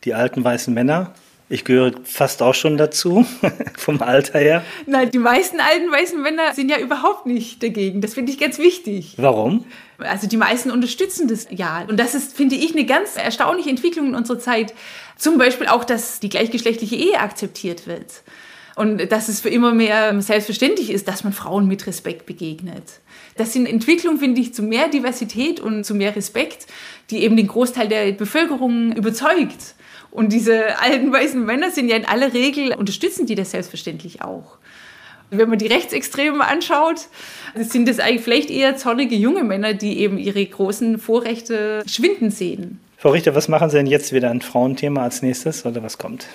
die 0.04 0.14
alten 0.14 0.44
weißen 0.44 0.74
Männer. 0.74 1.14
Ich 1.52 1.64
gehöre 1.64 1.90
fast 2.04 2.42
auch 2.42 2.54
schon 2.54 2.76
dazu, 2.76 3.26
vom 3.76 4.00
Alter 4.00 4.38
her. 4.38 4.64
Nein, 4.86 5.10
die 5.10 5.18
meisten 5.18 5.58
alten 5.58 5.90
weißen 5.90 6.22
Männer 6.22 6.54
sind 6.54 6.70
ja 6.70 6.78
überhaupt 6.78 7.26
nicht 7.26 7.60
dagegen. 7.60 8.00
Das 8.00 8.14
finde 8.14 8.30
ich 8.30 8.38
ganz 8.38 8.58
wichtig. 8.60 9.14
Warum? 9.16 9.64
Also 9.98 10.28
die 10.28 10.36
meisten 10.36 10.70
unterstützen 10.70 11.26
das 11.26 11.48
ja. 11.50 11.84
Und 11.88 11.98
das 11.98 12.14
ist, 12.14 12.36
finde 12.36 12.54
ich, 12.54 12.72
eine 12.72 12.86
ganz 12.86 13.16
erstaunliche 13.16 13.68
Entwicklung 13.68 14.06
in 14.06 14.14
unserer 14.14 14.38
Zeit. 14.38 14.74
Zum 15.16 15.38
Beispiel 15.38 15.66
auch, 15.66 15.82
dass 15.82 16.20
die 16.20 16.28
gleichgeschlechtliche 16.28 16.94
Ehe 16.94 17.18
akzeptiert 17.18 17.88
wird. 17.88 18.22
Und 18.76 19.10
dass 19.10 19.28
es 19.28 19.40
für 19.40 19.50
immer 19.50 19.74
mehr 19.74 20.22
selbstverständlich 20.22 20.90
ist, 20.90 21.08
dass 21.08 21.24
man 21.24 21.32
Frauen 21.32 21.66
mit 21.66 21.84
Respekt 21.88 22.26
begegnet. 22.26 22.84
Das 23.36 23.52
sind 23.52 23.66
Entwicklungen, 23.66 24.20
finde 24.20 24.40
ich, 24.40 24.54
zu 24.54 24.62
mehr 24.62 24.86
Diversität 24.86 25.58
und 25.58 25.82
zu 25.82 25.96
mehr 25.96 26.14
Respekt, 26.14 26.68
die 27.10 27.24
eben 27.24 27.36
den 27.36 27.48
Großteil 27.48 27.88
der 27.88 28.12
Bevölkerung 28.12 28.92
überzeugt. 28.92 29.74
Und 30.10 30.32
diese 30.32 30.80
alten 30.80 31.12
weißen 31.12 31.44
Männer 31.44 31.70
sind 31.70 31.88
ja 31.88 31.96
in 31.96 32.04
aller 32.04 32.32
Regel, 32.32 32.74
unterstützen 32.74 33.26
die 33.26 33.34
das 33.34 33.52
selbstverständlich 33.52 34.22
auch. 34.22 34.58
Wenn 35.30 35.48
man 35.48 35.58
die 35.58 35.68
Rechtsextremen 35.68 36.40
anschaut, 36.40 37.06
sind 37.54 37.88
das 37.88 38.00
eigentlich 38.00 38.22
vielleicht 38.22 38.50
eher 38.50 38.76
zornige 38.76 39.14
junge 39.14 39.44
Männer, 39.44 39.74
die 39.74 40.00
eben 40.00 40.18
ihre 40.18 40.44
großen 40.44 40.98
Vorrechte 40.98 41.84
schwinden 41.86 42.30
sehen. 42.32 42.80
Frau 43.00 43.12
Richter, 43.12 43.34
was 43.34 43.48
machen 43.48 43.70
Sie 43.70 43.78
denn 43.78 43.86
jetzt 43.86 44.12
wieder 44.12 44.28
ein 44.28 44.42
Frauenthema 44.42 45.04
als 45.04 45.22
nächstes 45.22 45.64
oder 45.64 45.82
was 45.82 45.96
kommt? 45.96 46.26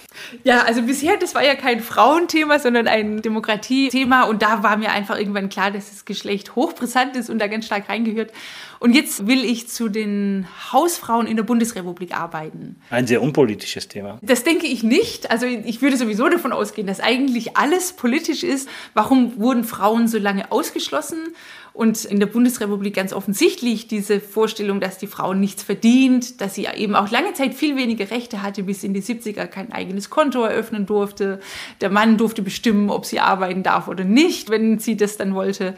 Ja, 0.43 0.63
also 0.63 0.81
bisher, 0.81 1.15
das 1.15 1.35
war 1.35 1.45
ja 1.45 1.53
kein 1.53 1.79
Frauenthema, 1.79 2.57
sondern 2.57 2.87
ein 2.87 3.21
Demokratiethema 3.21 4.23
und 4.23 4.41
da 4.41 4.63
war 4.63 4.75
mir 4.75 4.91
einfach 4.91 5.15
irgendwann 5.15 5.49
klar, 5.49 5.69
dass 5.69 5.91
das 5.91 6.05
Geschlecht 6.05 6.55
hochbrisant 6.55 7.15
ist 7.17 7.29
und 7.29 7.37
da 7.37 7.45
ganz 7.45 7.67
stark 7.67 7.87
reingehört. 7.87 8.31
Und 8.79 8.95
jetzt 8.95 9.27
will 9.27 9.45
ich 9.45 9.67
zu 9.67 9.89
den 9.89 10.47
Hausfrauen 10.71 11.27
in 11.27 11.35
der 11.35 11.43
Bundesrepublik 11.43 12.17
arbeiten. 12.17 12.77
Ein 12.89 13.05
sehr 13.05 13.21
unpolitisches 13.21 13.87
Thema. 13.87 14.17
Das 14.23 14.43
denke 14.43 14.65
ich 14.65 14.81
nicht. 14.81 15.29
Also 15.29 15.45
ich 15.45 15.83
würde 15.83 15.97
sowieso 15.97 16.27
davon 16.29 16.51
ausgehen, 16.51 16.87
dass 16.87 16.99
eigentlich 16.99 17.57
alles 17.57 17.93
politisch 17.93 18.41
ist. 18.43 18.67
Warum 18.95 19.39
wurden 19.39 19.65
Frauen 19.65 20.07
so 20.07 20.17
lange 20.17 20.51
ausgeschlossen? 20.51 21.35
Und 21.75 22.05
in 22.05 22.21
der 22.21 22.27
Bundesrepublik 22.27 22.95
ganz 22.95 23.11
offensichtlich 23.11 23.89
diese 23.89 24.21
Vorstellung, 24.21 24.79
dass 24.79 24.97
die 24.97 25.07
Frau 25.07 25.33
nichts 25.33 25.61
verdient, 25.61 26.39
dass 26.39 26.55
sie 26.55 26.67
eben 26.73 26.95
auch 26.95 27.11
lange 27.11 27.33
Zeit 27.33 27.53
viel 27.53 27.75
weniger 27.75 28.09
Rechte 28.11 28.41
hatte, 28.41 28.63
bis 28.63 28.85
in 28.85 28.93
die 28.93 29.01
70er 29.01 29.45
kein 29.45 29.73
eigenes 29.73 30.09
Konto 30.09 30.41
eröffnen 30.43 30.85
durfte. 30.85 31.41
Der 31.81 31.89
Mann 31.89 32.17
durfte 32.17 32.41
bestimmen, 32.41 32.89
ob 32.89 33.05
sie 33.05 33.19
arbeiten 33.19 33.61
darf 33.61 33.89
oder 33.89 34.05
nicht, 34.05 34.49
wenn 34.49 34.79
sie 34.79 34.95
das 34.95 35.17
dann 35.17 35.35
wollte 35.35 35.75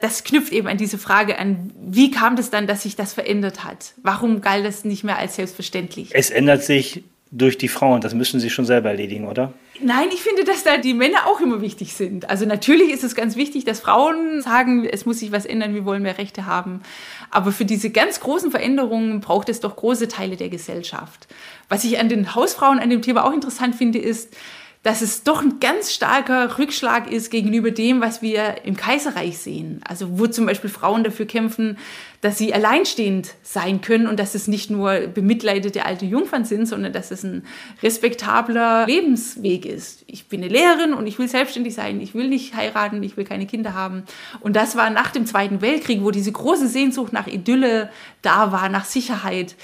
das 0.00 0.24
knüpft 0.24 0.52
eben 0.52 0.66
an 0.66 0.78
diese 0.78 0.98
Frage 0.98 1.38
an, 1.38 1.72
wie 1.80 2.10
kam 2.10 2.34
das 2.34 2.50
dann, 2.50 2.66
dass 2.66 2.82
sich 2.82 2.96
das 2.96 3.12
verändert 3.12 3.62
hat? 3.62 3.94
Warum 4.02 4.40
galt 4.40 4.66
das 4.66 4.84
nicht 4.84 5.04
mehr 5.04 5.16
als 5.16 5.36
selbstverständlich? 5.36 6.10
Es 6.12 6.30
ändert 6.30 6.64
sich 6.64 7.04
durch 7.34 7.56
die 7.56 7.68
Frauen, 7.68 8.02
das 8.02 8.12
müssen 8.12 8.40
sie 8.40 8.50
schon 8.50 8.66
selber 8.66 8.90
erledigen, 8.90 9.26
oder? 9.26 9.54
Nein, 9.80 10.08
ich 10.12 10.20
finde, 10.20 10.44
dass 10.44 10.64
da 10.64 10.76
die 10.76 10.92
Männer 10.92 11.26
auch 11.26 11.40
immer 11.40 11.62
wichtig 11.62 11.94
sind. 11.94 12.28
Also 12.28 12.44
natürlich 12.44 12.90
ist 12.90 13.04
es 13.04 13.14
ganz 13.14 13.36
wichtig, 13.36 13.64
dass 13.64 13.80
Frauen 13.80 14.42
sagen, 14.42 14.84
es 14.84 15.06
muss 15.06 15.20
sich 15.20 15.32
was 15.32 15.46
ändern, 15.46 15.74
wir 15.74 15.86
wollen 15.86 16.02
mehr 16.02 16.18
Rechte 16.18 16.44
haben. 16.44 16.82
Aber 17.30 17.50
für 17.50 17.64
diese 17.64 17.88
ganz 17.88 18.20
großen 18.20 18.50
Veränderungen 18.50 19.20
braucht 19.20 19.48
es 19.48 19.60
doch 19.60 19.76
große 19.76 20.08
Teile 20.08 20.36
der 20.36 20.50
Gesellschaft. 20.50 21.26
Was 21.70 21.84
ich 21.84 21.98
an 21.98 22.10
den 22.10 22.34
Hausfrauen 22.34 22.78
an 22.78 22.90
dem 22.90 23.00
Thema 23.00 23.24
auch 23.24 23.32
interessant 23.32 23.74
finde, 23.76 23.98
ist, 23.98 24.36
dass 24.82 25.00
es 25.00 25.22
doch 25.22 25.42
ein 25.42 25.58
ganz 25.60 25.92
starker 25.92 26.58
Rückschlag 26.58 27.10
ist 27.10 27.30
gegenüber 27.30 27.70
dem, 27.70 28.00
was 28.00 28.20
wir 28.20 28.64
im 28.64 28.76
Kaiserreich 28.76 29.38
sehen. 29.38 29.80
Also 29.88 30.18
wo 30.18 30.26
zum 30.26 30.44
Beispiel 30.44 30.70
Frauen 30.70 31.04
dafür 31.04 31.26
kämpfen, 31.26 31.78
dass 32.22 32.38
sie 32.38 32.54
alleinstehend 32.54 33.34
sein 33.42 33.80
können 33.80 34.06
und 34.06 34.18
dass 34.18 34.34
es 34.34 34.48
nicht 34.48 34.70
nur 34.70 35.08
bemitleidete 35.08 35.84
alte 35.84 36.06
Jungfern 36.06 36.44
sind, 36.44 36.66
sondern 36.66 36.92
dass 36.92 37.10
es 37.10 37.24
ein 37.24 37.44
respektabler 37.82 38.86
Lebensweg 38.86 39.66
ist. 39.66 40.04
Ich 40.06 40.28
bin 40.28 40.40
eine 40.40 40.50
Lehrerin 40.50 40.94
und 40.94 41.06
ich 41.06 41.18
will 41.18 41.28
selbstständig 41.28 41.74
sein, 41.74 42.00
ich 42.00 42.14
will 42.14 42.28
nicht 42.28 42.54
heiraten, 42.54 43.02
ich 43.02 43.16
will 43.16 43.24
keine 43.24 43.46
Kinder 43.46 43.74
haben. 43.74 44.04
Und 44.40 44.54
das 44.54 44.76
war 44.76 44.88
nach 44.88 45.10
dem 45.10 45.26
Zweiten 45.26 45.60
Weltkrieg, 45.60 46.02
wo 46.02 46.12
diese 46.12 46.32
große 46.32 46.68
Sehnsucht 46.68 47.12
nach 47.12 47.26
Idylle 47.26 47.90
da 48.22 48.52
war, 48.52 48.68
nach 48.70 48.86
Sicherheit 48.86 49.56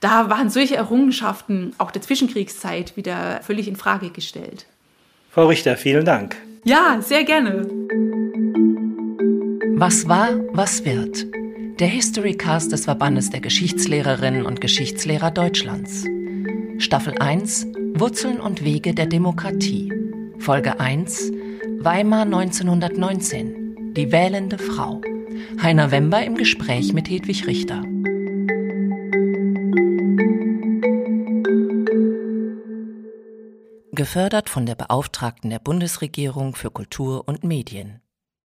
da 0.00 0.30
waren 0.30 0.48
solche 0.48 0.76
Errungenschaften 0.76 1.74
auch 1.78 1.90
der 1.90 2.02
Zwischenkriegszeit 2.02 2.96
wieder 2.96 3.40
völlig 3.42 3.66
in 3.66 3.74
Frage 3.74 4.10
gestellt. 4.10 4.66
Frau 5.30 5.48
Richter, 5.48 5.76
vielen 5.76 6.04
Dank. 6.04 6.36
Ja, 6.64 6.98
sehr 7.00 7.24
gerne. 7.24 7.66
Was 9.76 10.08
war, 10.08 10.30
was 10.52 10.84
wird? 10.84 11.26
Der 11.78 11.86
Historycast 11.86 12.72
des 12.72 12.86
Verbandes 12.86 13.30
der 13.30 13.40
Geschichtslehrerinnen 13.40 14.44
und 14.44 14.60
Geschichtslehrer 14.60 15.30
Deutschlands. 15.30 16.04
Staffel 16.78 17.14
1 17.20 17.68
Wurzeln 17.94 18.40
und 18.40 18.64
Wege 18.64 18.94
der 18.94 19.06
Demokratie. 19.06 19.92
Folge 20.38 20.80
1 20.80 21.30
Weimar 21.78 22.22
1919. 22.22 23.94
Die 23.94 24.10
wählende 24.10 24.58
Frau. 24.58 25.00
Heiner 25.62 25.92
Wember 25.92 26.24
im 26.24 26.34
Gespräch 26.34 26.92
mit 26.92 27.08
Hedwig 27.08 27.46
Richter. 27.46 27.82
gefördert 33.92 34.48
von 34.48 34.64
der 34.64 34.76
Beauftragten 34.76 35.50
der 35.50 35.58
Bundesregierung 35.58 36.54
für 36.54 36.70
Kultur 36.70 37.26
und 37.26 37.42
Medien. 37.42 38.00